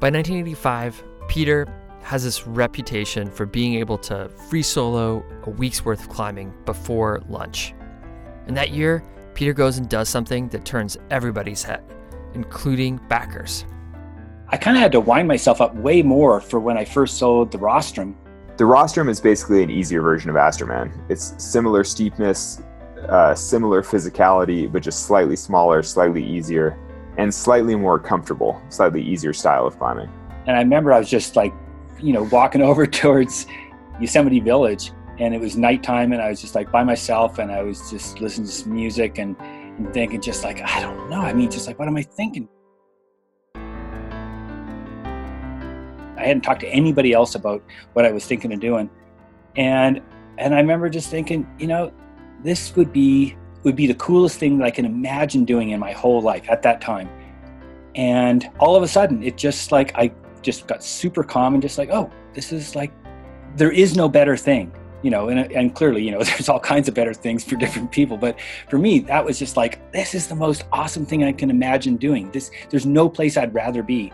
By 0.00 0.10
1985, 0.10 1.04
Peter 1.28 1.66
has 2.02 2.24
this 2.24 2.46
reputation 2.48 3.30
for 3.30 3.46
being 3.46 3.74
able 3.74 3.98
to 3.98 4.28
free 4.48 4.62
solo 4.62 5.24
a 5.44 5.50
week's 5.50 5.84
worth 5.84 6.00
of 6.00 6.08
climbing 6.08 6.52
before 6.64 7.22
lunch. 7.28 7.72
And 8.48 8.56
that 8.56 8.70
year, 8.70 9.04
Peter 9.34 9.52
goes 9.52 9.78
and 9.78 9.88
does 9.88 10.08
something 10.08 10.48
that 10.48 10.64
turns 10.64 10.96
everybody's 11.10 11.62
head, 11.62 11.84
including 12.34 12.98
Bachar's. 13.08 13.64
I 14.52 14.56
kind 14.56 14.76
of 14.76 14.82
had 14.82 14.90
to 14.92 15.00
wind 15.00 15.28
myself 15.28 15.60
up 15.60 15.76
way 15.76 16.02
more 16.02 16.40
for 16.40 16.58
when 16.58 16.76
I 16.76 16.84
first 16.84 17.22
soloed 17.22 17.52
the 17.52 17.58
rostrum. 17.58 18.16
The 18.56 18.66
rostrum 18.66 19.08
is 19.08 19.20
basically 19.20 19.62
an 19.62 19.70
easier 19.70 20.02
version 20.02 20.28
of 20.28 20.34
Astroman. 20.34 20.90
It's 21.08 21.34
similar 21.38 21.84
steepness, 21.84 22.60
uh, 23.08 23.32
similar 23.36 23.80
physicality, 23.80 24.70
but 24.70 24.82
just 24.82 25.06
slightly 25.06 25.36
smaller, 25.36 25.84
slightly 25.84 26.24
easier, 26.24 26.76
and 27.16 27.32
slightly 27.32 27.76
more 27.76 28.00
comfortable, 28.00 28.60
slightly 28.70 29.00
easier 29.00 29.32
style 29.32 29.68
of 29.68 29.78
climbing. 29.78 30.10
And 30.48 30.56
I 30.56 30.62
remember 30.62 30.92
I 30.92 30.98
was 30.98 31.08
just 31.08 31.36
like, 31.36 31.54
you 32.00 32.12
know, 32.12 32.24
walking 32.24 32.60
over 32.70 32.88
towards 32.88 33.46
Yosemite 34.00 34.40
Village 34.40 34.90
and 35.20 35.32
it 35.32 35.40
was 35.40 35.56
nighttime 35.56 36.12
and 36.12 36.20
I 36.20 36.28
was 36.28 36.40
just 36.40 36.56
like 36.56 36.72
by 36.72 36.82
myself 36.82 37.38
and 37.38 37.52
I 37.52 37.62
was 37.62 37.88
just 37.88 38.20
listening 38.20 38.48
to 38.48 38.52
some 38.52 38.74
music 38.74 39.18
and, 39.18 39.36
and 39.40 39.94
thinking 39.94 40.20
just 40.20 40.42
like, 40.42 40.60
I 40.60 40.80
don't 40.80 41.08
know. 41.08 41.20
I 41.20 41.32
mean, 41.32 41.52
just 41.52 41.68
like, 41.68 41.78
what 41.78 41.86
am 41.86 41.96
I 41.96 42.02
thinking? 42.02 42.48
I 46.20 46.26
hadn't 46.26 46.42
talked 46.42 46.60
to 46.60 46.68
anybody 46.68 47.12
else 47.12 47.34
about 47.34 47.62
what 47.94 48.04
I 48.04 48.12
was 48.12 48.26
thinking 48.26 48.52
of 48.52 48.60
doing. 48.60 48.90
And 49.56 50.00
and 50.38 50.54
I 50.54 50.58
remember 50.58 50.88
just 50.88 51.10
thinking, 51.10 51.46
you 51.58 51.66
know, 51.66 51.92
this 52.42 52.74
would 52.76 52.92
be 52.92 53.36
would 53.62 53.76
be 53.76 53.86
the 53.86 53.94
coolest 53.94 54.38
thing 54.38 54.58
that 54.58 54.64
I 54.64 54.70
can 54.70 54.84
imagine 54.84 55.44
doing 55.44 55.70
in 55.70 55.80
my 55.80 55.92
whole 55.92 56.22
life 56.22 56.48
at 56.48 56.62
that 56.62 56.80
time. 56.80 57.08
And 57.94 58.48
all 58.58 58.76
of 58.76 58.82
a 58.82 58.88
sudden, 58.88 59.22
it 59.22 59.36
just 59.36 59.72
like 59.72 59.94
I 59.96 60.12
just 60.42 60.66
got 60.66 60.82
super 60.82 61.22
calm 61.22 61.54
and 61.54 61.62
just 61.62 61.76
like, 61.76 61.90
oh, 61.90 62.10
this 62.34 62.52
is 62.52 62.74
like 62.74 62.92
there 63.56 63.72
is 63.72 63.96
no 63.96 64.08
better 64.08 64.36
thing 64.36 64.72
you 65.02 65.10
know, 65.10 65.28
and, 65.28 65.50
and 65.52 65.74
clearly, 65.74 66.02
you 66.02 66.10
know, 66.10 66.22
there's 66.22 66.48
all 66.48 66.60
kinds 66.60 66.88
of 66.88 66.94
better 66.94 67.14
things 67.14 67.44
for 67.44 67.56
different 67.56 67.90
people. 67.90 68.16
But 68.16 68.38
for 68.68 68.78
me, 68.78 69.00
that 69.00 69.24
was 69.24 69.38
just 69.38 69.56
like, 69.56 69.92
this 69.92 70.14
is 70.14 70.28
the 70.28 70.34
most 70.34 70.64
awesome 70.72 71.06
thing 71.06 71.24
I 71.24 71.32
can 71.32 71.50
imagine 71.50 71.96
doing. 71.96 72.30
This, 72.30 72.50
there's 72.68 72.86
no 72.86 73.08
place 73.08 73.36
I'd 73.36 73.54
rather 73.54 73.82
be. 73.82 74.12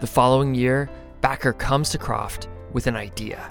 The 0.00 0.06
following 0.06 0.54
year, 0.54 0.90
Bachar 1.26 1.58
comes 1.58 1.90
to 1.90 1.98
Croft 1.98 2.48
with 2.72 2.86
an 2.86 2.94
idea. 2.94 3.50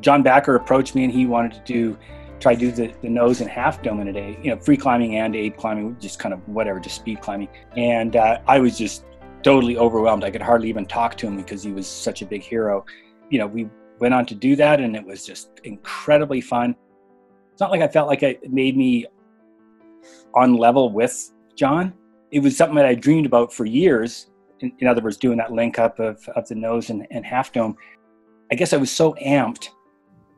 John 0.00 0.24
Bachar 0.24 0.56
approached 0.56 0.94
me 0.94 1.04
and 1.04 1.12
he 1.12 1.26
wanted 1.26 1.52
to 1.52 1.60
do, 1.70 1.98
try 2.40 2.54
to 2.54 2.58
do 2.58 2.72
the, 2.72 2.94
the 3.02 3.10
nose 3.10 3.42
and 3.42 3.50
half 3.50 3.82
dome 3.82 4.00
in 4.00 4.08
a 4.08 4.12
day, 4.14 4.38
you 4.42 4.50
know, 4.50 4.58
free 4.58 4.78
climbing 4.78 5.16
and 5.16 5.36
aid 5.36 5.58
climbing, 5.58 5.98
just 6.00 6.18
kind 6.18 6.32
of 6.32 6.40
whatever, 6.48 6.80
just 6.80 6.96
speed 6.96 7.20
climbing. 7.20 7.48
And 7.76 8.16
uh, 8.16 8.38
I 8.48 8.58
was 8.58 8.78
just 8.78 9.04
totally 9.42 9.76
overwhelmed. 9.76 10.24
I 10.24 10.30
could 10.30 10.40
hardly 10.40 10.70
even 10.70 10.86
talk 10.86 11.14
to 11.18 11.26
him 11.26 11.36
because 11.36 11.62
he 11.62 11.72
was 11.72 11.86
such 11.86 12.22
a 12.22 12.24
big 12.24 12.40
hero. 12.40 12.86
You 13.28 13.38
know, 13.38 13.48
we 13.48 13.68
went 13.98 14.14
on 14.14 14.24
to 14.24 14.34
do 14.34 14.56
that 14.56 14.80
and 14.80 14.96
it 14.96 15.04
was 15.04 15.26
just 15.26 15.50
incredibly 15.64 16.40
fun 16.40 16.74
it's 17.52 17.60
not 17.60 17.70
like 17.70 17.80
i 17.80 17.88
felt 17.88 18.08
like 18.08 18.22
it 18.22 18.52
made 18.52 18.76
me 18.76 19.06
on 20.34 20.54
level 20.54 20.90
with 20.90 21.32
john 21.54 21.92
it 22.32 22.40
was 22.40 22.56
something 22.56 22.74
that 22.74 22.86
i 22.86 22.94
dreamed 22.94 23.26
about 23.26 23.52
for 23.52 23.64
years 23.64 24.30
in, 24.60 24.72
in 24.78 24.88
other 24.88 25.02
words 25.02 25.16
doing 25.16 25.38
that 25.38 25.52
link 25.52 25.78
up 25.78 25.98
of, 25.98 26.26
of 26.30 26.46
the 26.48 26.54
nose 26.54 26.90
and, 26.90 27.06
and 27.10 27.24
half 27.24 27.52
dome 27.52 27.76
i 28.50 28.54
guess 28.54 28.72
i 28.72 28.76
was 28.76 28.90
so 28.90 29.14
amped 29.14 29.68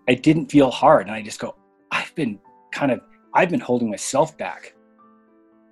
i 0.09 0.15
didn't 0.15 0.51
feel 0.51 0.71
hard 0.71 1.07
and 1.07 1.15
i 1.15 1.23
just 1.23 1.41
go 1.41 1.55
i've 1.91 2.15
been 2.15 2.39
kind 2.73 2.93
of 2.93 3.01
i've 3.35 3.51
been 3.51 3.61
holding 3.61 3.91
myself 3.91 4.37
back 4.37 4.75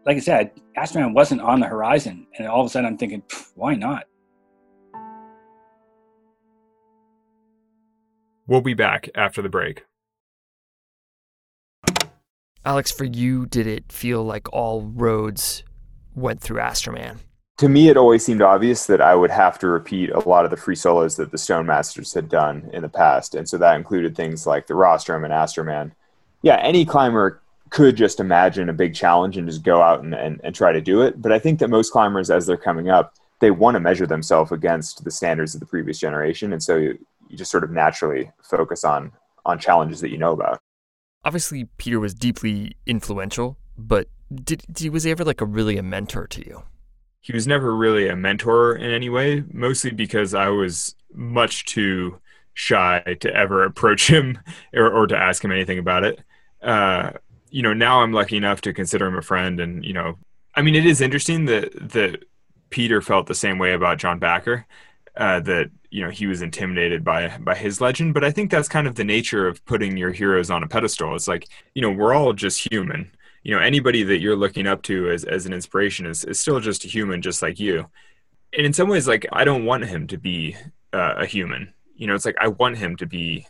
like 0.06 0.16
i 0.16 0.20
said 0.20 0.52
astroman 0.76 1.14
wasn't 1.14 1.40
on 1.40 1.60
the 1.60 1.66
horizon 1.66 2.26
and 2.38 2.46
all 2.46 2.60
of 2.60 2.66
a 2.66 2.70
sudden 2.70 2.86
i'm 2.86 2.98
thinking 2.98 3.22
why 3.54 3.74
not 3.74 4.04
We'll 8.46 8.60
be 8.60 8.74
back 8.74 9.08
after 9.14 9.40
the 9.40 9.48
break. 9.48 9.84
Alex, 12.64 12.90
for 12.90 13.04
you, 13.04 13.46
did 13.46 13.66
it 13.66 13.90
feel 13.90 14.22
like 14.22 14.52
all 14.52 14.82
roads 14.82 15.62
went 16.14 16.40
through 16.40 16.58
Astroman? 16.58 17.18
To 17.58 17.68
me, 17.68 17.88
it 17.88 17.96
always 17.96 18.24
seemed 18.24 18.42
obvious 18.42 18.86
that 18.86 19.00
I 19.00 19.14
would 19.14 19.30
have 19.30 19.58
to 19.60 19.68
repeat 19.68 20.10
a 20.10 20.28
lot 20.28 20.44
of 20.44 20.50
the 20.50 20.56
free 20.56 20.74
solos 20.74 21.16
that 21.16 21.30
the 21.30 21.38
Stone 21.38 21.66
Masters 21.66 22.12
had 22.12 22.28
done 22.28 22.68
in 22.72 22.82
the 22.82 22.88
past. 22.88 23.36
And 23.36 23.48
so 23.48 23.58
that 23.58 23.76
included 23.76 24.16
things 24.16 24.44
like 24.46 24.66
the 24.66 24.74
Rostrum 24.74 25.24
and 25.24 25.32
Astroman. 25.32 25.92
Yeah, 26.42 26.56
any 26.56 26.84
climber 26.84 27.40
could 27.70 27.96
just 27.96 28.18
imagine 28.18 28.68
a 28.68 28.72
big 28.72 28.94
challenge 28.94 29.36
and 29.36 29.48
just 29.48 29.62
go 29.62 29.80
out 29.80 30.02
and, 30.02 30.14
and, 30.14 30.40
and 30.42 30.54
try 30.54 30.72
to 30.72 30.80
do 30.80 31.02
it. 31.02 31.22
But 31.22 31.30
I 31.30 31.38
think 31.38 31.60
that 31.60 31.70
most 31.70 31.92
climbers, 31.92 32.28
as 32.28 32.44
they're 32.44 32.56
coming 32.56 32.88
up, 32.88 33.14
they 33.38 33.52
want 33.52 33.76
to 33.76 33.80
measure 33.80 34.06
themselves 34.06 34.50
against 34.50 35.04
the 35.04 35.10
standards 35.10 35.54
of 35.54 35.60
the 35.60 35.66
previous 35.66 35.98
generation. 35.98 36.52
And 36.52 36.62
so 36.62 36.76
you 36.76 36.98
just 37.34 37.50
sort 37.50 37.64
of 37.64 37.70
naturally 37.70 38.30
focus 38.42 38.84
on 38.84 39.12
on 39.46 39.58
challenges 39.58 40.00
that 40.00 40.10
you 40.10 40.18
know 40.18 40.32
about. 40.32 40.58
Obviously, 41.24 41.64
Peter 41.78 42.00
was 42.00 42.14
deeply 42.14 42.76
influential, 42.86 43.58
but 43.76 44.08
did, 44.32 44.64
did 44.72 44.78
he 44.78 44.90
was 44.90 45.04
he 45.04 45.10
ever 45.10 45.24
like 45.24 45.40
a 45.40 45.46
really 45.46 45.76
a 45.76 45.82
mentor 45.82 46.26
to 46.28 46.46
you? 46.46 46.62
He 47.24 47.32
was 47.32 47.46
never 47.46 47.74
really 47.74 48.06
a 48.06 48.14
mentor 48.14 48.76
in 48.76 48.90
any 48.90 49.08
way, 49.08 49.44
mostly 49.50 49.90
because 49.90 50.34
I 50.34 50.50
was 50.50 50.94
much 51.14 51.64
too 51.64 52.20
shy 52.52 53.16
to 53.20 53.34
ever 53.34 53.64
approach 53.64 54.10
him 54.10 54.38
or, 54.74 54.92
or 54.92 55.06
to 55.06 55.16
ask 55.16 55.42
him 55.42 55.50
anything 55.50 55.78
about 55.78 56.04
it. 56.04 56.20
Uh, 56.60 57.12
you 57.48 57.62
know, 57.62 57.72
now 57.72 58.02
I'm 58.02 58.12
lucky 58.12 58.36
enough 58.36 58.60
to 58.60 58.74
consider 58.74 59.06
him 59.06 59.16
a 59.16 59.22
friend, 59.22 59.58
and 59.58 59.82
you 59.82 59.94
know, 59.94 60.18
I 60.54 60.60
mean, 60.60 60.74
it 60.74 60.84
is 60.84 61.00
interesting 61.00 61.46
that 61.46 61.72
that 61.92 62.24
Peter 62.68 63.00
felt 63.00 63.26
the 63.26 63.34
same 63.34 63.56
way 63.58 63.72
about 63.72 63.96
John 63.96 64.20
Bachar. 64.20 64.64
Uh, 65.16 65.40
that 65.40 65.70
you 65.90 66.04
know 66.04 66.10
he 66.10 66.26
was 66.26 66.42
intimidated 66.42 67.04
by 67.04 67.38
by 67.38 67.54
his 67.54 67.80
legend 67.80 68.12
but 68.12 68.24
i 68.24 68.30
think 68.32 68.50
that's 68.50 68.68
kind 68.68 68.88
of 68.88 68.96
the 68.96 69.04
nature 69.04 69.46
of 69.46 69.64
putting 69.64 69.96
your 69.96 70.10
heroes 70.10 70.50
on 70.50 70.64
a 70.64 70.66
pedestal 70.66 71.14
it's 71.14 71.28
like 71.28 71.46
you 71.72 71.80
know 71.80 71.92
we're 71.92 72.12
all 72.12 72.32
just 72.32 72.66
human 72.68 73.08
you 73.44 73.54
know 73.54 73.60
anybody 73.60 74.02
that 74.02 74.20
you're 74.20 74.36
looking 74.36 74.66
up 74.66 74.82
to 74.82 75.10
as, 75.10 75.24
as 75.24 75.46
an 75.46 75.52
inspiration 75.52 76.06
is, 76.06 76.24
is 76.24 76.40
still 76.40 76.58
just 76.58 76.84
a 76.84 76.88
human 76.88 77.22
just 77.22 77.42
like 77.42 77.60
you. 77.60 77.86
And 78.56 78.66
in 78.66 78.72
some 78.72 78.88
ways 78.88 79.06
like 79.06 79.26
i 79.32 79.44
don't 79.44 79.64
want 79.64 79.84
him 79.84 80.06
to 80.08 80.18
be 80.18 80.56
uh, 80.92 81.14
a 81.18 81.26
human. 81.26 81.72
You 81.94 82.08
know 82.08 82.14
it's 82.14 82.24
like 82.24 82.36
i 82.40 82.48
want 82.48 82.78
him 82.78 82.96
to 82.96 83.06
be 83.06 83.46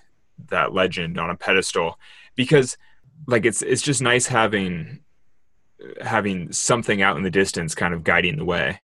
that 0.50 0.74
legend 0.74 1.18
on 1.18 1.30
a 1.30 1.37
pedestal 1.37 1.98
because 2.35 2.76
like 3.26 3.46
it's 3.46 3.62
it's 3.62 3.83
just 3.83 4.02
nice 4.02 4.26
having 4.26 5.00
having 6.00 6.52
something 6.52 7.00
out 7.02 7.16
in 7.16 7.22
the 7.22 7.30
distance 7.30 7.74
kind 7.74 7.94
of 7.94 8.04
guiding 8.04 8.37
the 8.37 8.44
way. 8.44 8.80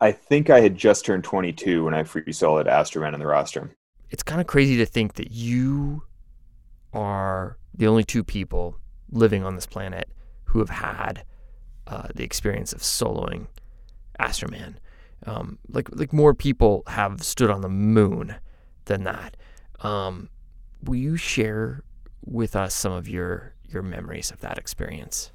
I 0.00 0.12
think 0.12 0.50
I 0.50 0.60
had 0.60 0.76
just 0.76 1.04
turned 1.04 1.24
22 1.24 1.84
when 1.84 1.94
I 1.94 2.04
free 2.04 2.24
soloed 2.24 2.66
Astroman 2.66 3.14
in 3.14 3.20
the 3.20 3.26
rostrum. 3.26 3.70
It's 4.10 4.22
kind 4.22 4.40
of 4.40 4.46
crazy 4.46 4.76
to 4.76 4.86
think 4.86 5.14
that 5.14 5.30
you 5.30 6.02
are 6.92 7.58
the 7.74 7.86
only 7.86 8.04
two 8.04 8.22
people 8.22 8.78
living 9.10 9.44
on 9.44 9.54
this 9.54 9.66
planet 9.66 10.08
who 10.54 10.60
have 10.60 10.70
had 10.70 11.24
uh, 11.86 12.08
the 12.14 12.24
experience 12.24 12.72
of 12.72 12.80
soloing 12.80 13.48
Astroman. 14.18 14.76
Um, 15.26 15.58
like 15.68 15.90
like 15.94 16.14
more 16.14 16.32
people 16.32 16.82
have 16.86 17.22
stood 17.22 17.50
on 17.50 17.60
the 17.60 17.68
moon 17.68 18.36
than 18.86 19.04
that. 19.04 19.36
Um, 19.80 20.30
will 20.82 20.96
you 20.96 21.18
share 21.18 21.82
with 22.24 22.56
us 22.56 22.74
some 22.74 22.92
of 22.92 23.06
your 23.06 23.52
your 23.68 23.82
memories 23.82 24.30
of 24.30 24.40
that 24.40 24.56
experience? 24.56 25.30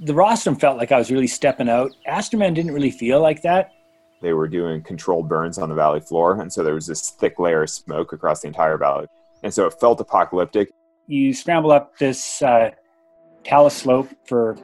the 0.00 0.14
rostrum 0.14 0.56
felt 0.56 0.78
like 0.78 0.92
I 0.92 0.98
was 0.98 1.10
really 1.10 1.26
stepping 1.26 1.68
out. 1.68 1.92
Astroman 2.08 2.54
didn't 2.54 2.72
really 2.72 2.90
feel 2.90 3.20
like 3.20 3.42
that. 3.42 3.72
They 4.22 4.32
were 4.32 4.48
doing 4.48 4.82
controlled 4.82 5.28
burns 5.28 5.58
on 5.58 5.68
the 5.68 5.74
valley 5.74 6.00
floor, 6.00 6.40
and 6.40 6.52
so 6.52 6.62
there 6.62 6.74
was 6.74 6.86
this 6.86 7.10
thick 7.10 7.38
layer 7.38 7.62
of 7.62 7.70
smoke 7.70 8.12
across 8.12 8.40
the 8.40 8.48
entire 8.48 8.78
valley. 8.78 9.06
And 9.42 9.52
so 9.52 9.66
it 9.66 9.74
felt 9.80 10.00
apocalyptic. 10.00 10.70
You 11.10 11.34
scramble 11.34 11.72
up 11.72 11.98
this 11.98 12.40
uh, 12.40 12.70
talus 13.42 13.74
slope 13.74 14.08
for 14.26 14.56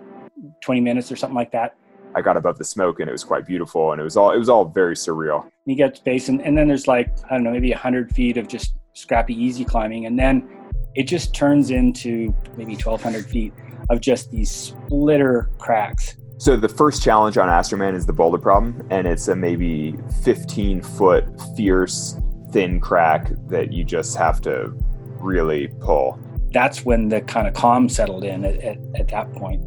20 0.61 0.81
minutes 0.81 1.11
or 1.11 1.17
something 1.17 1.35
like 1.35 1.51
that. 1.51 1.75
I 2.15 2.21
got 2.23 2.37
above 2.37 2.57
the 2.57 2.65
smoke 2.65 3.01
and 3.01 3.09
it 3.09 3.13
was 3.13 3.25
quite 3.25 3.47
beautiful 3.47 3.91
and 3.91 4.01
it 4.01 4.05
was 4.05 4.17
all 4.17 4.31
it 4.31 4.39
was 4.39 4.49
all 4.49 4.65
very 4.65 4.95
surreal. 4.95 5.51
You 5.65 5.75
get 5.75 5.97
space 5.97 6.29
and, 6.29 6.41
and 6.41 6.57
then 6.57 6.69
there's 6.69 6.87
like 6.87 7.11
I 7.25 7.35
don't 7.35 7.43
know 7.43 7.51
maybe 7.51 7.73
hundred 7.73 8.15
feet 8.15 8.37
of 8.37 8.47
just 8.47 8.75
scrappy 8.93 9.35
easy 9.35 9.65
climbing 9.65 10.07
and 10.07 10.17
then 10.17 10.49
it 10.95 11.09
just 11.09 11.35
turns 11.35 11.73
into 11.73 12.33
maybe 12.57 12.75
1200 12.75 13.27
feet 13.27 13.53
of 13.91 14.01
just 14.01 14.31
these 14.31 14.49
splitter 14.49 15.51
cracks. 15.59 16.17
So 16.39 16.57
the 16.57 16.69
first 16.69 17.03
challenge 17.03 17.37
on 17.39 17.49
Astroman 17.49 17.95
is 17.95 18.07
the 18.07 18.13
boulder 18.13 18.39
problem, 18.39 18.87
and 18.91 19.07
it's 19.07 19.29
a 19.29 19.35
maybe 19.35 19.97
15 20.23 20.81
foot 20.81 21.25
fierce 21.57 22.21
thin 22.53 22.79
crack 22.79 23.31
that 23.49 23.73
you 23.73 23.85
just 23.85 24.17
have 24.17 24.41
to 24.43 24.73
really 25.19 25.69
pull. 25.81 26.21
That's 26.53 26.85
when 26.85 27.09
the 27.09 27.21
kind 27.21 27.47
of 27.47 27.55
calm 27.55 27.89
settled 27.89 28.25
in 28.25 28.45
at, 28.45 28.57
at, 28.57 28.79
at 28.95 29.09
that 29.09 29.33
point. 29.33 29.63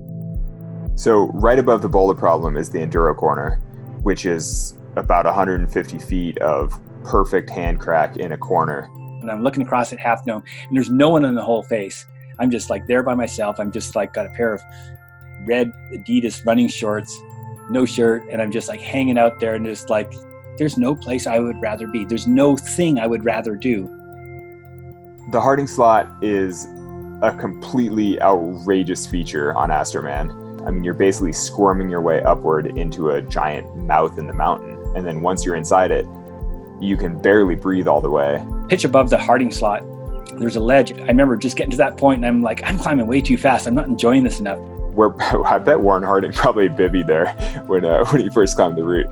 So 0.99 1.27
right 1.33 1.59
above 1.59 1.81
the 1.81 1.89
boulder 1.89 2.17
problem 2.17 2.57
is 2.57 2.69
the 2.69 2.79
enduro 2.79 3.15
corner, 3.15 3.61
which 4.01 4.25
is 4.25 4.77
about 4.95 5.25
150 5.25 5.99
feet 5.99 6.37
of 6.39 6.79
perfect 7.03 7.49
hand 7.49 7.79
crack 7.79 8.17
in 8.17 8.31
a 8.31 8.37
corner. 8.37 8.89
And 9.21 9.31
I'm 9.31 9.43
looking 9.43 9.63
across 9.63 9.93
at 9.93 9.99
Half 9.99 10.25
Dome, 10.25 10.43
and 10.67 10.75
there's 10.75 10.89
no 10.89 11.09
one 11.09 11.25
in 11.25 11.35
the 11.35 11.43
whole 11.43 11.63
face. 11.63 12.05
I'm 12.39 12.51
just 12.51 12.69
like 12.69 12.87
there 12.87 13.03
by 13.03 13.15
myself. 13.15 13.59
I'm 13.59 13.71
just 13.71 13.95
like 13.95 14.13
got 14.13 14.25
a 14.25 14.29
pair 14.29 14.53
of 14.53 14.61
red 15.45 15.71
Adidas 15.93 16.45
running 16.45 16.67
shorts, 16.67 17.17
no 17.69 17.85
shirt, 17.85 18.23
and 18.29 18.41
I'm 18.41 18.51
just 18.51 18.67
like 18.67 18.81
hanging 18.81 19.17
out 19.17 19.39
there 19.39 19.55
and 19.55 19.65
just 19.65 19.89
like 19.89 20.11
there's 20.57 20.77
no 20.77 20.95
place 20.95 21.27
I 21.27 21.39
would 21.39 21.61
rather 21.61 21.87
be. 21.87 22.05
There's 22.05 22.27
no 22.27 22.57
thing 22.57 22.99
I 22.99 23.07
would 23.07 23.23
rather 23.23 23.55
do. 23.55 23.87
The 25.31 25.39
Harding 25.41 25.67
slot 25.67 26.09
is 26.21 26.65
a 27.21 27.35
completely 27.37 28.21
outrageous 28.21 29.05
feature 29.05 29.53
on 29.55 29.69
Astroman. 29.69 30.65
I 30.67 30.71
mean, 30.71 30.83
you're 30.83 30.93
basically 30.93 31.33
squirming 31.33 31.89
your 31.89 32.01
way 32.01 32.21
upward 32.23 32.77
into 32.77 33.11
a 33.11 33.21
giant 33.21 33.75
mouth 33.77 34.17
in 34.17 34.27
the 34.27 34.33
mountain. 34.33 34.77
And 34.95 35.05
then 35.05 35.21
once 35.21 35.45
you're 35.45 35.55
inside 35.55 35.91
it, 35.91 36.05
you 36.81 36.97
can 36.97 37.21
barely 37.21 37.55
breathe 37.55 37.87
all 37.87 38.01
the 38.01 38.09
way. 38.09 38.43
Pitch 38.69 38.85
above 38.85 39.09
the 39.09 39.17
Harding 39.17 39.51
slot 39.51 39.83
there's 40.37 40.55
a 40.55 40.59
ledge. 40.59 40.93
I 40.93 41.05
remember 41.05 41.35
just 41.35 41.57
getting 41.57 41.71
to 41.71 41.77
that 41.77 41.97
point 41.97 42.17
and 42.17 42.25
I'm 42.25 42.41
like, 42.41 42.63
I'm 42.63 42.77
climbing 42.77 43.07
way 43.07 43.21
too 43.21 43.37
fast. 43.37 43.67
I'm 43.67 43.75
not 43.75 43.87
enjoying 43.87 44.23
this 44.23 44.39
enough. 44.39 44.59
Where 44.59 45.13
I 45.45 45.59
bet 45.59 45.79
Warren 45.79 46.03
Harding 46.03 46.31
probably 46.31 46.69
bibby 46.69 47.03
there 47.03 47.33
when 47.67 47.85
uh, 47.85 48.05
when 48.09 48.21
he 48.21 48.29
first 48.29 48.55
climbed 48.55 48.77
the 48.77 48.83
route. 48.83 49.07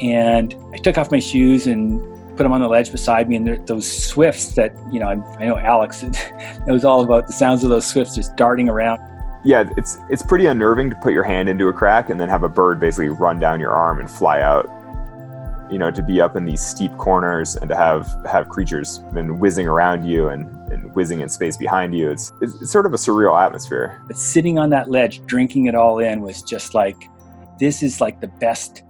And 0.00 0.54
I 0.72 0.78
took 0.78 0.98
off 0.98 1.10
my 1.10 1.20
shoes 1.20 1.66
and 1.66 2.00
put 2.36 2.44
them 2.44 2.52
on 2.52 2.60
the 2.60 2.68
ledge 2.68 2.90
beside 2.90 3.28
me. 3.28 3.36
And 3.36 3.66
those 3.66 3.90
swifts 3.90 4.54
that 4.54 4.74
you 4.90 5.00
know, 5.00 5.08
I, 5.08 5.12
I 5.38 5.46
know 5.46 5.58
Alex 5.58 6.04
knows 6.66 6.84
all 6.84 7.02
about 7.02 7.26
the 7.26 7.32
sounds 7.32 7.64
of 7.64 7.70
those 7.70 7.86
swifts 7.86 8.14
just 8.14 8.36
darting 8.36 8.68
around. 8.68 9.00
Yeah, 9.44 9.68
it's 9.76 9.98
it's 10.08 10.22
pretty 10.22 10.46
unnerving 10.46 10.90
to 10.90 10.96
put 10.96 11.12
your 11.12 11.24
hand 11.24 11.48
into 11.48 11.68
a 11.68 11.72
crack 11.72 12.10
and 12.10 12.20
then 12.20 12.28
have 12.28 12.44
a 12.44 12.48
bird 12.48 12.78
basically 12.78 13.08
run 13.08 13.40
down 13.40 13.58
your 13.60 13.72
arm 13.72 13.98
and 13.98 14.10
fly 14.10 14.40
out 14.40 14.68
you 15.72 15.78
know, 15.78 15.90
to 15.90 16.02
be 16.02 16.20
up 16.20 16.36
in 16.36 16.44
these 16.44 16.60
steep 16.60 16.94
corners 16.98 17.56
and 17.56 17.68
to 17.70 17.74
have 17.74 18.14
have 18.30 18.50
creatures 18.50 18.98
been 19.14 19.38
whizzing 19.38 19.66
around 19.66 20.04
you 20.04 20.28
and, 20.28 20.46
and 20.70 20.94
whizzing 20.94 21.20
in 21.20 21.30
space 21.30 21.56
behind 21.56 21.96
you. 21.96 22.10
It's, 22.10 22.30
it's, 22.42 22.60
it's 22.60 22.70
sort 22.70 22.84
of 22.84 22.92
a 22.92 22.98
surreal 22.98 23.42
atmosphere. 23.42 24.02
But 24.06 24.18
sitting 24.18 24.58
on 24.58 24.68
that 24.70 24.90
ledge, 24.90 25.24
drinking 25.24 25.66
it 25.66 25.74
all 25.74 25.98
in, 25.98 26.20
was 26.20 26.42
just 26.42 26.74
like, 26.74 27.08
this 27.58 27.82
is 27.82 28.02
like 28.02 28.20
the 28.20 28.28
best 28.28 28.82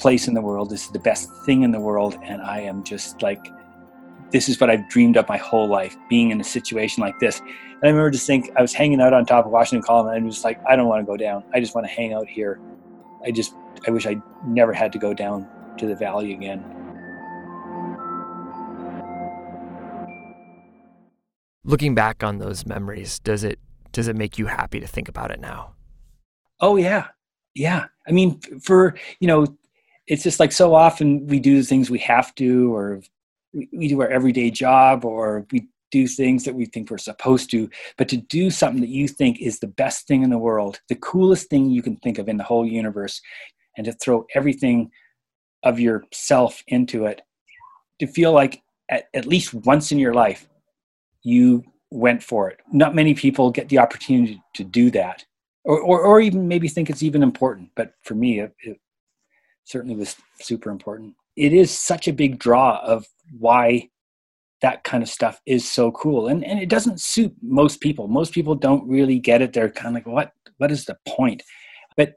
place 0.00 0.26
in 0.26 0.34
the 0.34 0.40
world. 0.40 0.70
This 0.70 0.86
is 0.86 0.90
the 0.90 0.98
best 0.98 1.30
thing 1.44 1.62
in 1.62 1.70
the 1.70 1.80
world, 1.80 2.18
and 2.22 2.40
I 2.40 2.60
am 2.60 2.82
just 2.82 3.22
like, 3.22 3.46
this 4.30 4.48
is 4.48 4.60
what 4.60 4.70
I've 4.70 4.88
dreamed 4.88 5.16
of 5.16 5.28
my 5.28 5.36
whole 5.36 5.68
life, 5.68 5.96
being 6.08 6.30
in 6.30 6.40
a 6.40 6.44
situation 6.44 7.02
like 7.02 7.18
this. 7.18 7.40
And 7.40 7.84
I 7.84 7.88
remember 7.88 8.10
just 8.10 8.26
think 8.26 8.50
I 8.56 8.62
was 8.62 8.72
hanging 8.72 9.00
out 9.00 9.12
on 9.12 9.26
top 9.26 9.44
of 9.44 9.52
Washington 9.52 9.82
Column, 9.82 10.08
and 10.08 10.22
I 10.22 10.24
was 10.24 10.36
just 10.36 10.44
like, 10.44 10.60
I 10.68 10.76
don't 10.76 10.88
want 10.88 11.02
to 11.02 11.06
go 11.06 11.16
down. 11.16 11.44
I 11.52 11.60
just 11.60 11.74
want 11.74 11.86
to 11.86 11.92
hang 11.92 12.14
out 12.14 12.26
here. 12.26 12.60
I 13.24 13.30
just, 13.30 13.54
I 13.86 13.90
wish 13.90 14.06
I 14.06 14.16
never 14.46 14.72
had 14.72 14.92
to 14.92 14.98
go 14.98 15.12
down 15.12 15.46
to 15.78 15.86
the 15.86 15.94
valley 15.94 16.32
again. 16.32 16.64
Looking 21.62 21.94
back 21.94 22.24
on 22.24 22.38
those 22.38 22.64
memories, 22.64 23.18
does 23.18 23.44
it 23.44 23.58
does 23.92 24.08
it 24.08 24.16
make 24.16 24.38
you 24.38 24.46
happy 24.46 24.80
to 24.80 24.86
think 24.86 25.08
about 25.08 25.30
it 25.30 25.40
now? 25.40 25.74
Oh 26.60 26.76
yeah, 26.76 27.08
yeah. 27.54 27.86
I 28.08 28.12
mean, 28.12 28.40
for 28.62 28.94
you 29.20 29.28
know, 29.28 29.46
it's 30.10 30.24
just 30.24 30.40
like 30.40 30.50
so 30.50 30.74
often 30.74 31.24
we 31.28 31.38
do 31.38 31.56
the 31.56 31.66
things 31.66 31.88
we 31.88 32.00
have 32.00 32.34
to, 32.34 32.74
or 32.74 33.00
we, 33.54 33.68
we 33.72 33.88
do 33.88 34.00
our 34.00 34.08
everyday 34.08 34.50
job, 34.50 35.04
or 35.04 35.46
we 35.52 35.68
do 35.92 36.08
things 36.08 36.44
that 36.44 36.54
we 36.54 36.66
think 36.66 36.90
we're 36.90 36.98
supposed 36.98 37.48
to. 37.52 37.70
But 37.96 38.08
to 38.08 38.16
do 38.16 38.50
something 38.50 38.80
that 38.80 38.90
you 38.90 39.06
think 39.06 39.40
is 39.40 39.60
the 39.60 39.68
best 39.68 40.08
thing 40.08 40.24
in 40.24 40.30
the 40.30 40.36
world, 40.38 40.80
the 40.88 40.96
coolest 40.96 41.48
thing 41.48 41.70
you 41.70 41.80
can 41.80 41.94
think 41.96 42.18
of 42.18 42.28
in 42.28 42.36
the 42.36 42.44
whole 42.44 42.66
universe, 42.66 43.22
and 43.76 43.84
to 43.84 43.92
throw 43.92 44.26
everything 44.34 44.90
of 45.62 45.78
yourself 45.78 46.64
into 46.66 47.06
it, 47.06 47.22
to 48.00 48.08
feel 48.08 48.32
like 48.32 48.62
at, 48.88 49.04
at 49.14 49.26
least 49.26 49.54
once 49.54 49.92
in 49.92 49.98
your 50.00 50.12
life 50.12 50.48
you 51.22 51.62
went 51.92 52.20
for 52.20 52.50
it. 52.50 52.58
Not 52.72 52.96
many 52.96 53.14
people 53.14 53.52
get 53.52 53.68
the 53.68 53.78
opportunity 53.78 54.42
to 54.54 54.64
do 54.64 54.90
that, 54.90 55.24
or, 55.62 55.78
or, 55.78 56.00
or 56.00 56.20
even 56.20 56.48
maybe 56.48 56.66
think 56.66 56.90
it's 56.90 57.04
even 57.04 57.22
important. 57.22 57.70
But 57.76 57.94
for 58.02 58.16
me, 58.16 58.40
it, 58.40 58.52
it 58.64 58.80
certainly 59.64 59.96
was 59.96 60.16
super 60.40 60.70
important. 60.70 61.14
It 61.36 61.52
is 61.52 61.70
such 61.70 62.08
a 62.08 62.12
big 62.12 62.38
draw 62.38 62.80
of 62.84 63.06
why 63.38 63.88
that 64.62 64.84
kind 64.84 65.02
of 65.02 65.08
stuff 65.08 65.40
is 65.46 65.70
so 65.70 65.90
cool. 65.92 66.28
And, 66.28 66.44
and 66.44 66.58
it 66.58 66.68
doesn't 66.68 67.00
suit 67.00 67.34
most 67.42 67.80
people. 67.80 68.08
Most 68.08 68.32
people 68.32 68.54
don't 68.54 68.86
really 68.88 69.18
get 69.18 69.40
it. 69.42 69.52
They're 69.52 69.70
kind 69.70 69.88
of 69.88 69.94
like, 69.94 70.06
what, 70.06 70.32
what 70.58 70.70
is 70.70 70.84
the 70.84 70.98
point? 71.08 71.42
But 71.96 72.14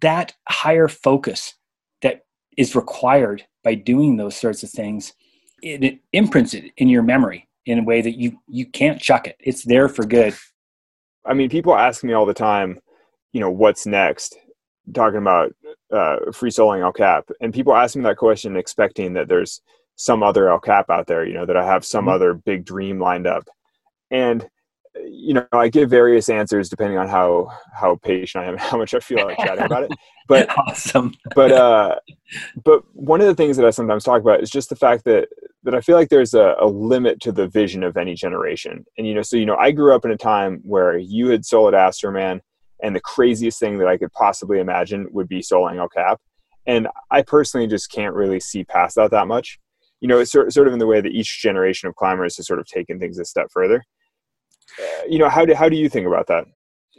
that 0.00 0.32
higher 0.48 0.88
focus 0.88 1.54
that 2.02 2.22
is 2.56 2.74
required 2.74 3.44
by 3.62 3.74
doing 3.74 4.16
those 4.16 4.36
sorts 4.36 4.62
of 4.62 4.70
things, 4.70 5.12
it, 5.62 5.84
it 5.84 5.98
imprints 6.12 6.54
it 6.54 6.72
in 6.76 6.88
your 6.88 7.02
memory 7.02 7.48
in 7.66 7.78
a 7.78 7.84
way 7.84 8.02
that 8.02 8.18
you 8.18 8.38
you 8.46 8.66
can't 8.66 9.00
chuck 9.00 9.26
it. 9.26 9.36
It's 9.40 9.64
there 9.64 9.88
for 9.88 10.04
good. 10.04 10.34
I 11.24 11.34
mean, 11.34 11.48
people 11.48 11.74
ask 11.74 12.04
me 12.04 12.12
all 12.12 12.26
the 12.26 12.34
time, 12.34 12.80
you 13.32 13.40
know, 13.40 13.50
what's 13.50 13.86
next? 13.86 14.36
Talking 14.92 15.18
about 15.18 15.54
uh, 15.92 16.16
free 16.32 16.50
soloing 16.50 16.82
El 16.82 16.92
Cap, 16.92 17.28
and 17.40 17.54
people 17.54 17.74
ask 17.74 17.96
me 17.96 18.02
that 18.02 18.16
question 18.16 18.56
expecting 18.56 19.14
that 19.14 19.28
there's 19.28 19.62
some 19.96 20.22
other 20.22 20.48
El 20.48 20.60
Cap 20.60 20.90
out 20.90 21.06
there, 21.06 21.24
you 21.24 21.34
know, 21.34 21.46
that 21.46 21.56
I 21.56 21.64
have 21.64 21.84
some 21.84 22.06
mm-hmm. 22.06 22.14
other 22.14 22.34
big 22.34 22.64
dream 22.64 23.00
lined 23.00 23.26
up, 23.26 23.48
and 24.10 24.46
you 25.02 25.34
know, 25.34 25.46
I 25.52 25.68
give 25.68 25.90
various 25.90 26.28
answers 26.28 26.68
depending 26.68 26.98
on 26.98 27.08
how 27.08 27.50
how 27.72 27.96
patient 27.96 28.44
I 28.44 28.48
am, 28.48 28.56
how 28.58 28.78
much 28.78 28.94
I 28.94 29.00
feel 29.00 29.24
like 29.24 29.38
chatting 29.38 29.64
about 29.64 29.84
it. 29.84 29.92
But 30.26 30.48
awesome. 30.56 31.12
but 31.34 31.52
uh, 31.52 31.96
but 32.64 32.82
one 32.94 33.20
of 33.20 33.26
the 33.26 33.34
things 33.34 33.58
that 33.58 33.66
I 33.66 33.70
sometimes 33.70 34.04
talk 34.04 34.22
about 34.22 34.42
is 34.42 34.48
just 34.48 34.70
the 34.70 34.76
fact 34.76 35.04
that 35.04 35.28
that 35.64 35.74
I 35.74 35.82
feel 35.82 35.96
like 35.96 36.08
there's 36.08 36.32
a, 36.32 36.56
a, 36.58 36.66
limit 36.66 37.20
to 37.20 37.32
the 37.32 37.46
vision 37.46 37.82
of 37.82 37.98
any 37.98 38.14
generation. 38.14 38.86
And 38.96 39.06
you 39.06 39.12
know, 39.12 39.20
so 39.20 39.36
you 39.36 39.44
know, 39.44 39.56
I 39.56 39.70
grew 39.70 39.94
up 39.94 40.06
in 40.06 40.10
a 40.10 40.16
time 40.16 40.60
where 40.62 40.96
you 40.96 41.28
had 41.28 41.42
soloed 41.42 41.74
Astroman, 41.74 42.40
and 42.84 42.94
the 42.94 43.00
craziest 43.00 43.58
thing 43.58 43.78
that 43.78 43.88
I 43.88 43.96
could 43.96 44.12
possibly 44.12 44.60
imagine 44.60 45.08
would 45.10 45.26
be 45.26 45.40
soloing 45.40 45.78
El 45.78 45.88
Cap. 45.88 46.20
And 46.66 46.86
I 47.10 47.22
personally 47.22 47.66
just 47.66 47.90
can't 47.90 48.14
really 48.14 48.40
see 48.40 48.62
past 48.62 48.96
that 48.96 49.10
that 49.10 49.26
much. 49.26 49.58
You 50.00 50.08
know, 50.08 50.18
it's 50.18 50.30
sort, 50.30 50.52
sort 50.52 50.66
of 50.68 50.74
in 50.74 50.78
the 50.78 50.86
way 50.86 51.00
that 51.00 51.10
each 51.10 51.40
generation 51.40 51.88
of 51.88 51.94
climbers 51.94 52.36
has 52.36 52.46
sort 52.46 52.60
of 52.60 52.66
taken 52.66 53.00
things 53.00 53.18
a 53.18 53.24
step 53.24 53.46
further. 53.50 53.82
Uh, 54.78 55.04
you 55.08 55.18
know, 55.18 55.30
how 55.30 55.46
do 55.46 55.54
how 55.54 55.70
do 55.70 55.76
you 55.76 55.88
think 55.88 56.06
about 56.06 56.26
that? 56.26 56.44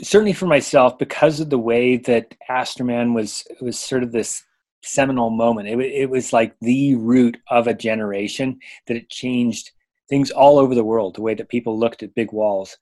Certainly 0.01 0.33
for 0.33 0.47
myself, 0.47 0.97
because 0.97 1.39
of 1.39 1.51
the 1.51 1.59
way 1.59 1.97
that 1.97 2.35
Astroman 2.49 3.13
was 3.13 3.45
was 3.61 3.77
sort 3.77 4.01
of 4.01 4.11
this 4.11 4.43
seminal 4.83 5.29
moment. 5.29 5.67
It, 5.67 5.79
it 5.79 6.09
was 6.09 6.33
like 6.33 6.55
the 6.61 6.95
root 6.95 7.37
of 7.49 7.67
a 7.67 7.73
generation 7.75 8.59
that 8.87 8.97
it 8.97 9.09
changed 9.09 9.71
things 10.09 10.31
all 10.31 10.57
over 10.57 10.73
the 10.73 10.83
world, 10.83 11.15
the 11.15 11.21
way 11.21 11.35
that 11.35 11.49
people 11.49 11.77
looked 11.77 12.01
at 12.01 12.15
big 12.15 12.31
walls. 12.31 12.77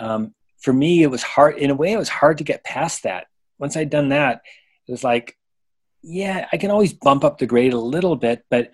Um, 0.00 0.34
for 0.64 0.72
me, 0.72 1.02
it 1.02 1.10
was 1.10 1.22
hard, 1.22 1.58
in 1.58 1.70
a 1.70 1.74
way, 1.74 1.92
it 1.92 1.98
was 1.98 2.08
hard 2.08 2.38
to 2.38 2.44
get 2.44 2.64
past 2.64 3.02
that. 3.02 3.26
Once 3.58 3.76
I'd 3.76 3.90
done 3.90 4.08
that, 4.08 4.40
it 4.88 4.92
was 4.92 5.04
like, 5.04 5.36
yeah, 6.02 6.48
I 6.52 6.56
can 6.56 6.70
always 6.70 6.94
bump 6.94 7.22
up 7.22 7.36
the 7.36 7.46
grade 7.46 7.74
a 7.74 7.78
little 7.78 8.16
bit, 8.16 8.46
but 8.48 8.70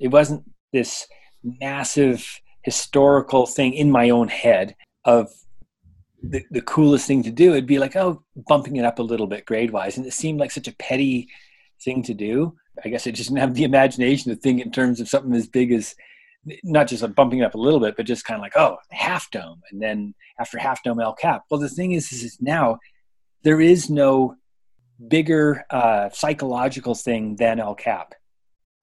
it 0.00 0.08
wasn't 0.08 0.44
this 0.72 1.06
massive 1.44 2.40
historical 2.62 3.46
thing 3.46 3.74
in 3.74 3.90
my 3.90 4.08
own 4.08 4.28
head 4.28 4.74
of 5.04 5.30
the, 6.22 6.42
the 6.50 6.62
coolest 6.62 7.06
thing 7.06 7.22
to 7.24 7.30
do. 7.30 7.52
It'd 7.52 7.66
be 7.66 7.78
like, 7.78 7.94
oh, 7.94 8.22
bumping 8.48 8.76
it 8.76 8.86
up 8.86 8.98
a 8.98 9.02
little 9.02 9.26
bit 9.26 9.44
grade 9.44 9.70
wise. 9.70 9.98
And 9.98 10.06
it 10.06 10.14
seemed 10.14 10.40
like 10.40 10.50
such 10.50 10.66
a 10.66 10.76
petty 10.76 11.28
thing 11.84 12.02
to 12.04 12.14
do. 12.14 12.56
I 12.82 12.88
guess 12.88 13.06
I 13.06 13.10
just 13.10 13.28
didn't 13.28 13.40
have 13.40 13.54
the 13.54 13.64
imagination 13.64 14.30
to 14.32 14.40
think 14.40 14.62
in 14.62 14.72
terms 14.72 14.98
of 14.98 15.10
something 15.10 15.34
as 15.34 15.46
big 15.46 15.72
as 15.72 15.94
not 16.64 16.88
just 16.88 17.14
bumping 17.14 17.40
it 17.40 17.44
up 17.44 17.54
a 17.54 17.58
little 17.58 17.80
bit, 17.80 17.96
but 17.96 18.06
just 18.06 18.24
kind 18.24 18.38
of 18.38 18.42
like, 18.42 18.56
oh, 18.56 18.76
half 18.90 19.30
dome. 19.30 19.60
And 19.70 19.80
then 19.80 20.14
after 20.40 20.58
half 20.58 20.82
dome 20.82 21.00
El 21.00 21.14
Cap. 21.14 21.42
Well, 21.50 21.60
the 21.60 21.68
thing 21.68 21.92
is, 21.92 22.12
is 22.12 22.38
now 22.40 22.78
there 23.42 23.60
is 23.60 23.90
no 23.90 24.36
bigger 25.08 25.64
uh, 25.70 26.10
psychological 26.10 26.94
thing 26.94 27.36
than 27.36 27.60
El 27.60 27.74
Cap. 27.74 28.14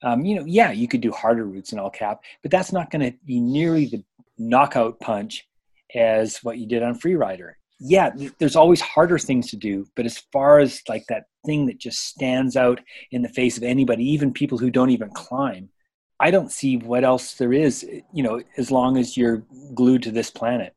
Um, 0.03 0.25
you 0.25 0.35
know, 0.35 0.45
yeah, 0.45 0.71
you 0.71 0.87
could 0.87 1.01
do 1.01 1.11
harder 1.11 1.45
routes 1.45 1.71
in 1.71 1.79
El 1.79 1.89
Cap, 1.89 2.19
but 2.41 2.51
that's 2.51 2.71
not 2.71 2.91
going 2.91 3.11
to 3.11 3.17
be 3.25 3.39
nearly 3.39 3.85
the 3.87 4.03
knockout 4.37 4.99
punch 4.99 5.47
as 5.95 6.37
what 6.43 6.57
you 6.57 6.67
did 6.67 6.83
on 6.83 6.99
Freerider 6.99 7.53
yeah, 7.79 8.11
there's 8.39 8.55
always 8.55 8.81
harder 8.81 9.17
things 9.17 9.49
to 9.49 9.57
do, 9.57 9.85
but 9.95 10.05
as 10.05 10.19
far 10.31 10.59
as 10.59 10.81
like 10.87 11.05
that 11.09 11.25
thing 11.45 11.65
that 11.65 11.77
just 11.77 11.99
stands 11.99 12.55
out 12.55 12.79
in 13.11 13.21
the 13.21 13.29
face 13.29 13.57
of 13.57 13.63
anybody, 13.63 14.03
even 14.05 14.33
people 14.33 14.57
who 14.57 14.69
don't 14.69 14.91
even 14.91 15.09
climb, 15.09 15.69
I 16.19 16.31
don't 16.31 16.51
see 16.51 16.77
what 16.77 17.03
else 17.03 17.33
there 17.33 17.51
is, 17.51 17.83
you 18.13 18.23
know, 18.23 18.41
as 18.57 18.71
long 18.71 18.97
as 18.97 19.17
you're 19.17 19.43
glued 19.73 20.03
to 20.03 20.11
this 20.11 20.31
planet. 20.31 20.73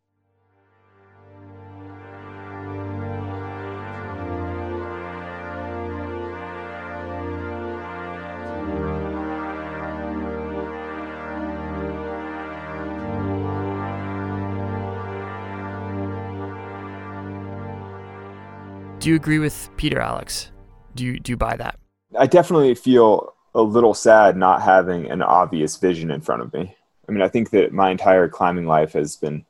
Do 18.98 19.10
you 19.10 19.14
agree 19.14 19.38
with 19.38 19.70
Peter, 19.76 20.00
Alex? 20.00 20.50
Do 20.96 21.04
you 21.04 21.20
do 21.20 21.30
you 21.30 21.36
buy 21.36 21.56
that? 21.56 21.78
I 22.18 22.26
definitely 22.26 22.74
feel 22.74 23.32
a 23.54 23.62
little 23.62 23.94
sad 23.94 24.36
not 24.36 24.62
having 24.62 25.10
an 25.10 25.22
obvious 25.22 25.76
vision 25.76 26.10
in 26.10 26.20
front 26.20 26.42
of 26.42 26.52
me. 26.52 26.74
I 27.08 27.12
mean, 27.12 27.22
I 27.22 27.28
think 27.28 27.50
that 27.50 27.72
my 27.72 27.90
entire 27.90 28.28
climbing 28.28 28.66
life 28.66 28.92
has 28.92 29.16
been 29.16 29.44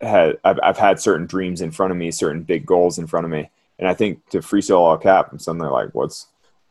had 0.00 0.38
I've, 0.44 0.58
I've 0.62 0.78
had 0.78 1.00
certain 1.00 1.26
dreams 1.26 1.60
in 1.62 1.70
front 1.70 1.90
of 1.90 1.96
me, 1.96 2.10
certain 2.10 2.42
big 2.42 2.66
goals 2.66 2.98
in 2.98 3.06
front 3.06 3.24
of 3.24 3.30
me, 3.30 3.50
and 3.78 3.88
I 3.88 3.94
think 3.94 4.28
to 4.30 4.42
free 4.42 4.60
solo 4.60 4.90
El 4.90 4.98
Cap, 4.98 5.30
I'm 5.32 5.38
suddenly 5.38 5.68
like, 5.68 5.90
what's 5.94 6.26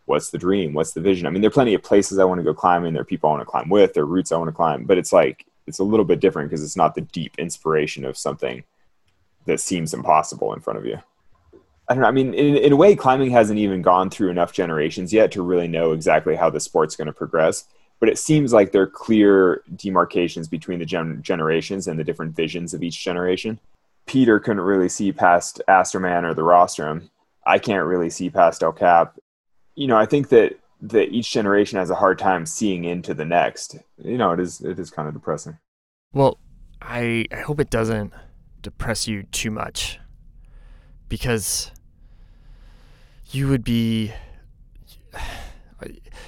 what's 0.06 0.30
the 0.30 0.38
dream? 0.38 0.74
What's 0.74 0.94
the 0.94 1.02
vision? 1.02 1.26
I 1.26 1.30
mean, 1.30 1.42
there 1.42 1.48
are 1.48 1.52
plenty 1.52 1.74
of 1.74 1.82
places 1.82 2.20
I 2.20 2.26
want 2.26 2.40
to 2.40 2.44
go 2.44 2.54
climbing. 2.54 2.94
There 2.94 3.02
are 3.02 3.06
people 3.06 3.30
I 3.30 3.34
want 3.34 3.42
to 3.42 3.52
climb 3.52 3.70
with. 3.70 3.94
There 3.94 4.04
are 4.04 4.08
routes 4.08 4.32
I 4.32 4.38
want 4.38 4.50
to 4.50 4.56
climb, 4.56 4.84
but 4.84 4.98
it's 4.98 5.14
like 5.14 5.46
it's 5.66 5.80
a 5.80 5.84
little 5.84 6.06
bit 6.06 6.20
different 6.20 6.50
because 6.50 6.64
it's 6.64 6.78
not 6.78 6.96
the 6.96 7.02
deep 7.02 7.34
inspiration 7.38 8.06
of 8.06 8.18
something 8.18 8.64
that 9.46 9.60
seems 9.60 9.94
impossible 9.94 10.54
in 10.54 10.60
front 10.60 10.80
of 10.80 10.86
you. 10.86 11.00
I 11.88 11.94
don't 11.94 12.02
know. 12.02 12.08
I 12.08 12.12
mean, 12.12 12.34
in, 12.34 12.56
in 12.56 12.72
a 12.72 12.78
way, 12.78 12.96
climbing 12.96 13.32
hasn't 13.32 13.60
even 13.60 13.82
gone 13.82 14.10
through 14.10 14.30
enough 14.30 14.54
generations 14.54 15.12
yet 15.12 15.32
to 15.34 15.42
really 15.42 15.68
know 15.68 15.92
exactly 15.92 16.36
how 16.36 16.50
the 16.50 16.60
sport's 16.60 16.96
going 16.96 17.08
to 17.08 17.14
progress. 17.14 17.66
But 18.00 18.10
it 18.10 18.18
seems 18.18 18.54
like 18.54 18.72
there 18.72 18.84
are 18.84 18.88
clear 18.88 19.64
demarcations 19.76 20.48
between 20.48 20.80
the 20.80 20.86
gen- 20.86 21.22
generations 21.22 21.88
and 21.88 22.00
the 22.00 22.04
different 22.04 22.36
visions 22.36 22.74
of 22.74 22.84
each 22.84 23.04
generation. 23.04 23.60
Peter 24.06 24.40
couldn't 24.40 24.62
really 24.62 24.90
see 24.90 25.12
past 25.12 25.62
Astroman 25.68 26.24
or 26.24 26.34
the 26.34 26.44
Rostrum. 26.44 27.10
I 27.46 27.60
can't 27.60 27.86
really 27.86 28.10
see 28.10 28.30
past 28.30 28.64
El 28.64 28.74
Cap. 28.74 29.18
You 29.76 29.88
know, 29.88 29.98
I 29.98 30.06
think 30.06 30.30
that 30.30 30.60
that 30.82 31.10
each 31.12 31.32
generation 31.32 31.80
has 31.80 31.90
a 31.90 31.96
hard 31.96 32.20
time 32.20 32.46
seeing 32.46 32.84
into 32.84 33.14
the 33.14 33.24
next. 33.24 33.78
You 33.98 34.18
know, 34.18 34.32
it 34.32 34.40
is 34.40 34.62
it 34.62 34.80
is 34.80 34.90
kind 34.90 35.08
of 35.08 35.14
depressing. 35.14 35.58
Well, 36.12 36.40
I 36.82 37.26
I 37.32 37.38
hope 37.38 37.60
it 37.60 37.70
doesn't 37.70 38.14
depress 38.62 39.08
you 39.08 39.24
too 39.24 39.52
much 39.52 40.00
because 41.14 41.70
you 43.30 43.48
would 43.48 43.64
be 43.64 44.12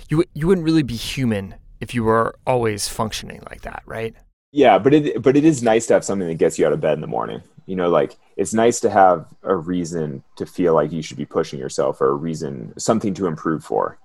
you 0.10 0.24
you 0.36 0.46
wouldn't 0.46 0.64
really 0.64 0.84
be 0.84 0.96
human 0.96 1.56
if 1.82 1.96
you 1.96 2.04
were 2.04 2.36
always 2.46 2.88
functioning 2.88 3.42
like 3.50 3.62
that, 3.64 3.82
right? 3.88 4.14
Yeah, 4.52 4.78
but 4.78 4.94
it 4.94 5.24
but 5.24 5.36
it 5.36 5.44
is 5.44 5.64
nice 5.64 5.88
to 5.88 5.96
have 5.96 6.06
something 6.06 6.28
that 6.28 6.36
gets 6.36 6.60
you 6.60 6.68
out 6.68 6.72
of 6.72 6.82
bed 6.82 6.94
in 6.94 7.02
the 7.02 7.08
morning. 7.08 7.42
You 7.66 7.76
know, 7.76 7.90
like 7.90 8.16
it's 8.38 8.54
nice 8.54 8.80
to 8.82 8.92
have 8.92 9.26
a 9.42 9.56
reason 9.56 10.22
to 10.36 10.46
feel 10.46 10.76
like 10.76 10.92
you 10.92 11.02
should 11.02 11.18
be 11.18 11.26
pushing 11.26 11.58
yourself 11.58 12.00
or 12.00 12.10
a 12.10 12.14
reason 12.14 12.72
something 12.78 13.16
to 13.16 13.26
improve 13.26 13.64
for. 13.64 13.98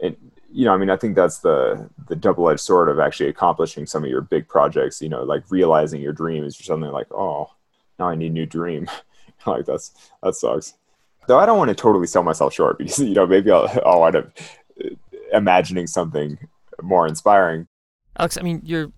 And 0.00 0.16
you 0.52 0.66
know, 0.66 0.72
I 0.72 0.76
mean, 0.76 0.90
I 0.90 0.98
think 0.98 1.16
that's 1.16 1.38
the 1.38 1.90
the 2.06 2.14
double 2.14 2.48
edged 2.48 2.60
sword 2.60 2.88
of 2.88 3.00
actually 3.00 3.28
accomplishing 3.28 3.86
some 3.86 4.04
of 4.04 4.10
your 4.10 4.20
big 4.20 4.46
projects. 4.46 5.02
You 5.02 5.08
know, 5.08 5.24
like 5.24 5.50
realizing 5.50 6.00
your 6.00 6.12
dream 6.12 6.44
is 6.44 6.56
something 6.56 6.92
like, 6.92 7.08
oh, 7.12 7.50
now 7.98 8.08
I 8.08 8.14
need 8.14 8.30
a 8.30 8.34
new 8.34 8.46
dream. 8.46 8.88
like 9.46 9.66
that's 9.66 9.92
that 10.22 10.34
sucks. 10.34 10.74
Though 11.26 11.38
I 11.38 11.46
don't 11.46 11.58
want 11.58 11.68
to 11.68 11.74
totally 11.74 12.06
sell 12.06 12.22
myself 12.22 12.54
short 12.54 12.78
because 12.78 12.98
you 12.98 13.14
know 13.14 13.26
maybe 13.26 13.50
I'll 13.50 13.68
I'll 13.86 14.00
wind 14.00 14.16
up 14.16 14.30
uh, 14.84 14.88
imagining 15.32 15.86
something 15.86 16.38
more 16.82 17.06
inspiring. 17.06 17.66
Alex, 18.18 18.36
I 18.36 18.42
mean, 18.42 18.60
you're 18.64 18.92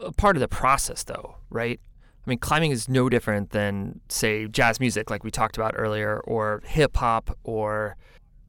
a 0.00 0.12
part 0.12 0.36
of 0.36 0.40
the 0.40 0.48
process, 0.48 1.04
though, 1.04 1.36
right? 1.50 1.80
I 2.26 2.30
mean, 2.30 2.38
climbing 2.38 2.70
is 2.70 2.88
no 2.88 3.08
different 3.08 3.50
than, 3.50 4.00
say, 4.08 4.48
jazz 4.48 4.80
music, 4.80 5.10
like 5.10 5.22
we 5.22 5.30
talked 5.30 5.56
about 5.56 5.74
earlier, 5.76 6.20
or 6.20 6.62
hip 6.66 6.96
hop, 6.96 7.36
or 7.44 7.96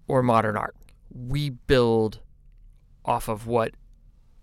or 0.07 0.23
modern 0.23 0.55
art. 0.55 0.75
We 1.13 1.49
build 1.49 2.19
off 3.05 3.27
of 3.27 3.47
what 3.47 3.73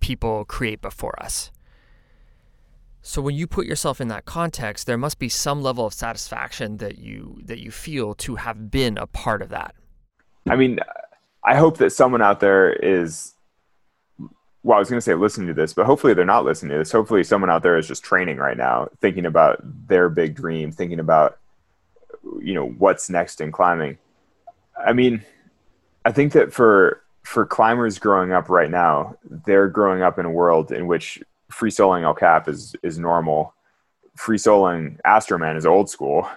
people 0.00 0.44
create 0.44 0.80
before 0.80 1.20
us. 1.22 1.50
So 3.06 3.20
when 3.20 3.34
you 3.34 3.46
put 3.46 3.66
yourself 3.66 4.00
in 4.00 4.08
that 4.08 4.24
context, 4.24 4.86
there 4.86 4.96
must 4.96 5.18
be 5.18 5.28
some 5.28 5.60
level 5.60 5.84
of 5.84 5.92
satisfaction 5.92 6.78
that 6.78 6.96
you 6.96 7.38
that 7.44 7.58
you 7.58 7.70
feel 7.70 8.14
to 8.14 8.36
have 8.36 8.70
been 8.70 8.96
a 8.96 9.06
part 9.06 9.42
of 9.42 9.50
that. 9.50 9.74
I 10.48 10.56
mean, 10.56 10.80
I 11.44 11.54
hope 11.54 11.76
that 11.78 11.90
someone 11.90 12.22
out 12.22 12.40
there 12.40 12.72
is 12.72 13.34
well, 14.62 14.76
I 14.76 14.78
was 14.78 14.88
going 14.88 14.96
to 14.96 15.02
say 15.02 15.14
listening 15.14 15.48
to 15.48 15.54
this, 15.54 15.74
but 15.74 15.84
hopefully 15.84 16.14
they're 16.14 16.24
not 16.24 16.46
listening 16.46 16.70
to 16.72 16.78
this. 16.78 16.92
Hopefully 16.92 17.22
someone 17.24 17.50
out 17.50 17.62
there 17.62 17.76
is 17.76 17.86
just 17.86 18.02
training 18.02 18.38
right 18.38 18.56
now, 18.56 18.88
thinking 19.02 19.26
about 19.26 19.58
their 19.86 20.08
big 20.08 20.34
dream, 20.34 20.72
thinking 20.72 20.98
about 20.98 21.38
you 22.40 22.54
know 22.54 22.70
what's 22.70 23.10
next 23.10 23.42
in 23.42 23.52
climbing. 23.52 23.98
I 24.82 24.94
mean, 24.94 25.22
I 26.06 26.12
think 26.12 26.32
that 26.32 26.54
for 26.54 27.02
for 27.22 27.44
climbers 27.44 27.98
growing 27.98 28.32
up 28.32 28.48
right 28.48 28.70
now, 28.70 29.18
they're 29.44 29.68
growing 29.68 30.00
up 30.00 30.18
in 30.18 30.24
a 30.24 30.30
world 30.30 30.72
in 30.72 30.86
which 30.86 31.22
free 31.50 31.70
soloing 31.70 32.02
El 32.02 32.14
Cap 32.14 32.48
is 32.48 32.74
is 32.82 32.98
normal. 32.98 33.54
Free 34.16 34.38
soloing 34.38 35.00
Astroman 35.02 35.56
is 35.56 35.66
old 35.66 35.90
school, 35.90 36.28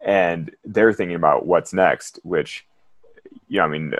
and 0.00 0.54
they're 0.64 0.92
thinking 0.92 1.16
about 1.16 1.46
what's 1.46 1.72
next, 1.72 2.20
which 2.22 2.66
you 3.48 3.58
know, 3.58 3.64
I 3.64 3.68
mean, 3.68 3.94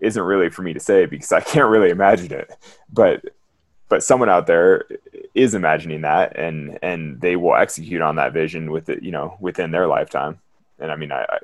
isn't 0.00 0.22
really 0.22 0.50
for 0.50 0.62
me 0.62 0.72
to 0.72 0.80
say 0.80 1.06
because 1.06 1.32
I 1.32 1.40
can't 1.40 1.68
really 1.68 1.90
imagine 1.90 2.32
it. 2.32 2.52
But 2.92 3.24
but 3.88 4.02
someone 4.02 4.28
out 4.28 4.46
there 4.46 4.84
is 5.34 5.54
imagining 5.54 6.02
that, 6.02 6.36
and 6.36 6.78
and 6.82 7.20
they 7.20 7.36
will 7.36 7.54
execute 7.54 8.02
on 8.02 8.16
that 8.16 8.32
vision 8.32 8.70
with 8.70 8.88
it, 8.88 9.02
you 9.02 9.12
know, 9.12 9.36
within 9.40 9.70
their 9.70 9.86
lifetime. 9.86 10.40
And 10.78 10.90
I 10.90 10.96
mean, 10.96 11.12
I, 11.12 11.22
I 11.22 11.38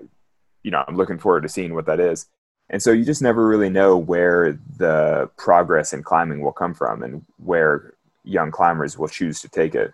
you 0.63 0.71
know, 0.71 0.85
I'm 0.87 0.97
looking 0.97 1.19
forward 1.19 1.43
to 1.43 1.49
seeing 1.49 1.75
what 1.75 1.87
that 1.87 2.01
is. 2.01 2.27
And 2.71 2.83
so 2.83 2.91
you 2.93 3.05
just 3.05 3.23
never 3.23 3.47
really 3.47 3.69
know 3.69 3.97
where 3.97 4.59
the 4.79 5.29
progress 5.37 5.93
in 5.93 6.03
climbing 6.03 6.41
will 6.41 6.53
come 6.53 6.73
from 6.73 7.03
and 7.03 7.25
where 7.37 7.95
young 8.25 8.51
climbers 8.51 8.99
will 8.99 9.09
choose 9.09 9.41
to 9.41 9.49
take 9.49 9.75
it. 9.75 9.93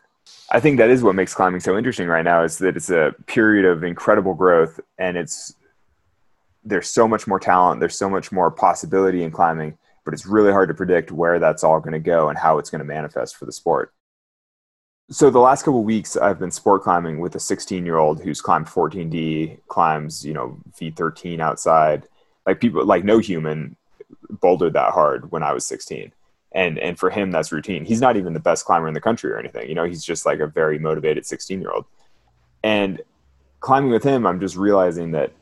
I 0.50 0.60
think 0.60 0.78
that 0.78 0.90
is 0.90 1.02
what 1.02 1.14
makes 1.14 1.34
climbing 1.34 1.60
so 1.60 1.76
interesting 1.76 2.08
right 2.08 2.24
now 2.24 2.42
is 2.42 2.58
that 2.58 2.76
it's 2.76 2.90
a 2.90 3.14
period 3.26 3.64
of 3.64 3.84
incredible 3.84 4.34
growth 4.34 4.80
and 4.98 5.16
it's 5.16 5.54
there's 6.64 6.90
so 6.90 7.08
much 7.08 7.26
more 7.26 7.40
talent, 7.40 7.80
there's 7.80 7.96
so 7.96 8.10
much 8.10 8.30
more 8.30 8.50
possibility 8.50 9.22
in 9.22 9.30
climbing, 9.30 9.78
but 10.04 10.12
it's 10.12 10.26
really 10.26 10.52
hard 10.52 10.68
to 10.68 10.74
predict 10.74 11.10
where 11.10 11.38
that's 11.38 11.64
all 11.64 11.80
going 11.80 11.92
to 11.92 11.98
go 11.98 12.28
and 12.28 12.38
how 12.38 12.58
it's 12.58 12.68
going 12.68 12.80
to 12.80 12.84
manifest 12.84 13.36
for 13.36 13.46
the 13.46 13.52
sport. 13.52 13.92
So 15.10 15.30
the 15.30 15.38
last 15.38 15.62
couple 15.62 15.82
weeks 15.84 16.16
I've 16.16 16.38
been 16.38 16.50
sport 16.50 16.82
climbing 16.82 17.20
with 17.20 17.34
a 17.34 17.38
16-year-old 17.38 18.22
who's 18.22 18.42
climbed 18.42 18.66
14D, 18.66 19.60
climbs, 19.68 20.26
you 20.26 20.34
know, 20.34 20.58
V13 20.78 21.40
outside. 21.40 22.06
Like 22.44 22.60
people 22.60 22.84
like 22.84 23.04
no 23.04 23.18
human 23.18 23.76
bouldered 24.28 24.74
that 24.74 24.92
hard 24.92 25.30
when 25.30 25.42
I 25.42 25.52
was 25.52 25.64
16 25.66 26.12
and 26.52 26.78
and 26.78 26.98
for 26.98 27.10
him 27.10 27.30
that's 27.30 27.52
routine. 27.52 27.84
He's 27.84 28.00
not 28.00 28.16
even 28.16 28.32
the 28.32 28.40
best 28.40 28.64
climber 28.64 28.88
in 28.88 28.94
the 28.94 29.00
country 29.00 29.30
or 29.30 29.38
anything. 29.38 29.68
You 29.68 29.74
know 29.74 29.84
he's 29.84 30.04
just 30.04 30.26
like 30.26 30.40
a 30.40 30.46
very 30.46 30.78
motivated 30.78 31.26
16 31.26 31.60
year 31.60 31.70
old 31.70 31.84
and 32.62 33.00
climbing 33.60 33.90
with 33.90 34.02
him 34.02 34.26
i'm 34.26 34.40
just 34.40 34.56
realizing 34.56 35.12
that 35.12 35.32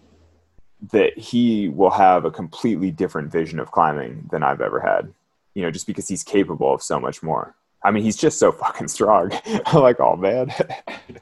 that 0.92 1.16
he 1.18 1.68
will 1.68 1.90
have 1.90 2.24
a 2.24 2.30
completely 2.30 2.90
different 2.90 3.30
vision 3.30 3.58
of 3.58 3.70
climbing 3.70 4.28
than 4.30 4.42
i've 4.42 4.60
ever 4.60 4.80
had 4.80 5.12
you 5.56 5.62
know 5.62 5.70
just 5.70 5.86
because 5.86 6.06
he's 6.06 6.22
capable 6.22 6.74
of 6.74 6.82
so 6.82 7.00
much 7.00 7.22
more. 7.22 7.56
I 7.82 7.90
mean 7.90 8.04
he's 8.04 8.16
just 8.16 8.38
so 8.38 8.52
fucking 8.52 8.88
strong. 8.88 9.32
I'm 9.66 9.82
like 9.82 9.98
oh 10.00 10.16
man. 10.16 10.52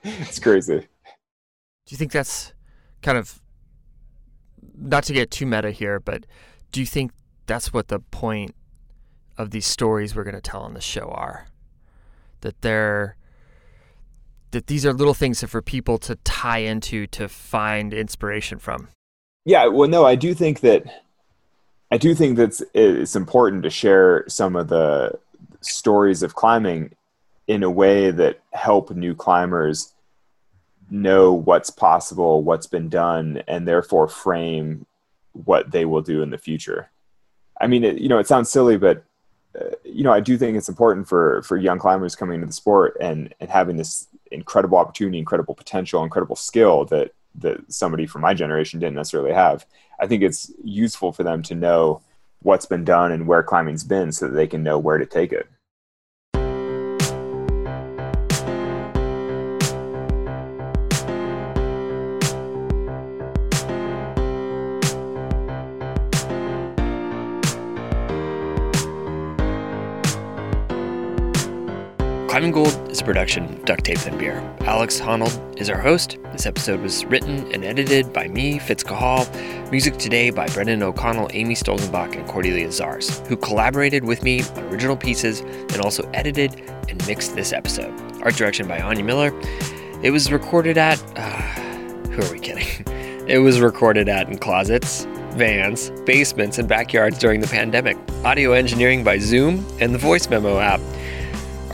It's 0.03 0.39
crazy. 0.39 0.81
Do 0.81 1.91
you 1.91 1.97
think 1.97 2.13
that's 2.13 2.53
kind 3.01 3.17
of 3.17 3.41
not 4.77 5.05
to 5.05 5.13
get 5.13 5.31
too 5.31 5.47
meta 5.47 5.71
here 5.71 6.01
but 6.01 6.27
do 6.73 6.81
you 6.81 6.87
think 6.87 7.13
that's 7.47 7.73
what 7.73 7.89
the 7.89 8.01
point 8.01 8.55
of 9.37 9.51
these 9.51 9.67
stories 9.67 10.15
we're 10.15 10.25
going 10.25 10.35
to 10.35 10.41
tell 10.41 10.63
on 10.63 10.75
the 10.75 10.81
show 10.81 11.09
are. 11.09 11.47
That 12.41 12.61
they're 12.63 13.17
that 14.51 14.69
these 14.69 14.87
are 14.87 14.93
little 14.93 15.15
things 15.15 15.43
for 15.43 15.61
people 15.61 15.99
to 15.99 16.15
tie 16.17 16.59
into 16.59 17.07
to 17.09 17.29
find 17.29 17.93
inspiration 17.93 18.59
from. 18.59 18.89
Yeah, 19.45 19.67
well, 19.67 19.89
no, 19.89 20.07
I 20.07 20.15
do 20.15 20.33
think 20.33 20.61
that 20.61 20.85
I 21.91 21.99
do 21.99 22.15
think 22.15 22.37
that 22.37 22.61
it's 22.73 23.17
important 23.17 23.63
to 23.65 23.71
share 23.71 24.25
some 24.29 24.57
of 24.57 24.69
the 24.69 25.19
stories 25.61 26.23
of 26.23 26.35
climbing 26.35 26.95
in 27.47 27.63
a 27.63 27.71
way 27.71 28.11
that 28.11 28.41
help 28.53 28.91
new 28.91 29.15
climbers 29.15 29.93
know 30.91 31.33
what's 31.33 31.71
possible, 31.71 32.43
what's 32.43 32.67
been 32.67 32.89
done, 32.89 33.43
and 33.49 33.67
therefore 33.67 34.09
frame 34.09 34.87
what 35.33 35.71
they 35.71 35.85
will 35.85 36.03
do 36.03 36.23
in 36.23 36.31
the 36.31 36.39
future. 36.39 36.91
I 37.61 37.67
mean, 37.67 37.85
it, 37.85 37.99
you 37.99 38.09
know, 38.09 38.19
it 38.19 38.27
sounds 38.27 38.51
silly, 38.51 38.77
but 38.77 39.05
you 39.85 40.03
know, 40.03 40.13
I 40.13 40.21
do 40.21 40.37
think 40.37 40.57
it's 40.57 40.69
important 40.69 41.09
for 41.09 41.43
for 41.43 41.57
young 41.57 41.79
climbers 41.79 42.17
coming 42.17 42.37
into 42.37 42.47
the 42.47 42.53
sport 42.53 42.97
and 43.01 43.35
and 43.41 43.51
having 43.51 43.77
this 43.77 44.09
incredible 44.31 44.79
opportunity, 44.79 45.19
incredible 45.19 45.55
potential, 45.55 46.03
incredible 46.03 46.37
skill 46.37 46.85
that 46.87 47.13
that 47.37 47.73
somebody 47.73 48.07
from 48.07 48.23
my 48.23 48.35
generation 48.35 48.81
didn't 48.81 48.95
necessarily 48.95 49.33
have. 49.33 49.67
I 49.99 50.07
think 50.07 50.23
it's 50.23 50.51
useful 50.63 51.13
for 51.13 51.23
them 51.23 51.43
to 51.45 51.55
know 51.55 52.03
what's 52.43 52.67
been 52.67 52.85
done 52.85 53.11
and 53.13 53.27
where 53.27 53.43
climbing's 53.43 53.85
been 53.85 54.13
so 54.13 54.29
that 54.29 54.35
they 54.35 54.47
can 54.47 54.63
know 54.63 54.79
where 54.79 54.99
to 54.99 55.07
take 55.07 55.33
it. 55.33 55.49
Production 73.05 73.63
Duct 73.65 73.85
Tape 73.85 73.99
Then 73.99 74.17
Beer. 74.17 74.39
Alex 74.61 74.99
Honnold 74.99 75.61
is 75.61 75.69
our 75.69 75.79
host. 75.81 76.17
This 76.33 76.47
episode 76.47 76.81
was 76.81 77.05
written 77.05 77.53
and 77.53 77.65
edited 77.65 78.13
by 78.13 78.29
me, 78.29 78.59
Fitz 78.59 78.83
Cahall. 78.83 79.31
Music 79.71 79.99
today 79.99 80.31
by 80.31 80.47
Brendan 80.49 80.83
O'Connell, 80.83 81.29
Amy 81.33 81.55
Stolzenbach, 81.55 82.17
and 82.17 82.27
Cordelia 82.27 82.69
Zars, 82.69 83.25
who 83.27 83.37
collaborated 83.37 84.05
with 84.05 84.23
me 84.23 84.43
on 84.43 84.65
original 84.65 84.97
pieces 84.97 85.41
and 85.41 85.81
also 85.81 86.09
edited 86.15 86.59
and 86.89 87.07
mixed 87.07 87.35
this 87.35 87.53
episode. 87.53 87.93
Art 88.23 88.37
direction 88.37 88.67
by 88.67 88.81
Anya 88.81 89.05
Miller. 89.05 89.33
It 90.03 90.11
was 90.11 90.33
recorded 90.33 90.79
at. 90.79 91.03
Uh, 91.17 91.43
who 92.11 92.23
are 92.23 92.33
we 92.33 92.41
kidding? 92.41 92.67
It 93.27 93.39
was 93.39 93.59
recorded 93.59 94.07
at 94.11 94.29
in 94.29 94.37
closets, 94.37 95.07
vans, 95.31 95.89
basements, 96.05 96.59
and 96.59 96.69
backyards 96.69 97.17
during 97.17 97.41
the 97.41 97.47
pandemic. 97.47 97.97
Audio 98.23 98.53
engineering 98.53 99.03
by 99.03 99.19
Zoom 99.19 99.67
and 99.81 99.95
the 99.95 99.99
Voice 99.99 100.29
Memo 100.29 100.59
app. 100.59 100.79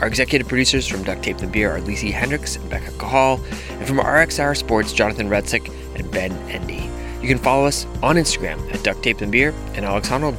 Our 0.01 0.07
executive 0.07 0.47
producers 0.47 0.87
from 0.87 1.03
Duct 1.03 1.21
Tape 1.21 1.37
Then 1.37 1.51
Beer 1.51 1.75
are 1.75 1.79
Lisi 1.79 2.11
Hendricks 2.11 2.55
and 2.55 2.67
Becca 2.71 2.89
Cahall, 2.93 3.37
and 3.77 3.87
from 3.87 3.99
RXR 3.99 4.57
Sports, 4.57 4.93
Jonathan 4.93 5.29
Redsick 5.29 5.71
and 5.95 6.09
Ben 6.11 6.31
Endy. 6.49 6.89
You 7.21 7.27
can 7.27 7.37
follow 7.37 7.65
us 7.67 7.85
on 8.01 8.15
Instagram 8.15 8.73
at 8.73 8.83
Duct 8.83 9.03
Tape 9.03 9.19
Then 9.19 9.29
Beer 9.29 9.53
and 9.75 9.85
Alex 9.85 10.09
Honnold. 10.09 10.37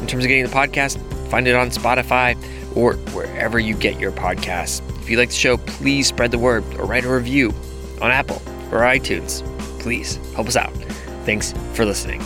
In 0.00 0.06
terms 0.06 0.24
of 0.24 0.28
getting 0.28 0.44
the 0.44 0.50
podcast, 0.50 0.98
find 1.28 1.46
it 1.46 1.54
on 1.54 1.68
Spotify 1.68 2.36
or 2.74 2.94
wherever 3.12 3.58
you 3.58 3.74
get 3.74 4.00
your 4.00 4.12
podcasts. 4.12 4.80
If 5.02 5.10
you 5.10 5.18
like 5.18 5.28
the 5.28 5.34
show, 5.34 5.58
please 5.58 6.06
spread 6.06 6.30
the 6.30 6.38
word 6.38 6.64
or 6.78 6.86
write 6.86 7.04
a 7.04 7.12
review 7.12 7.52
on 8.00 8.10
Apple 8.10 8.40
or 8.70 8.80
iTunes. 8.80 9.44
Please 9.78 10.16
help 10.34 10.48
us 10.48 10.56
out. 10.56 10.72
Thanks 11.26 11.52
for 11.74 11.84
listening. 11.84 12.22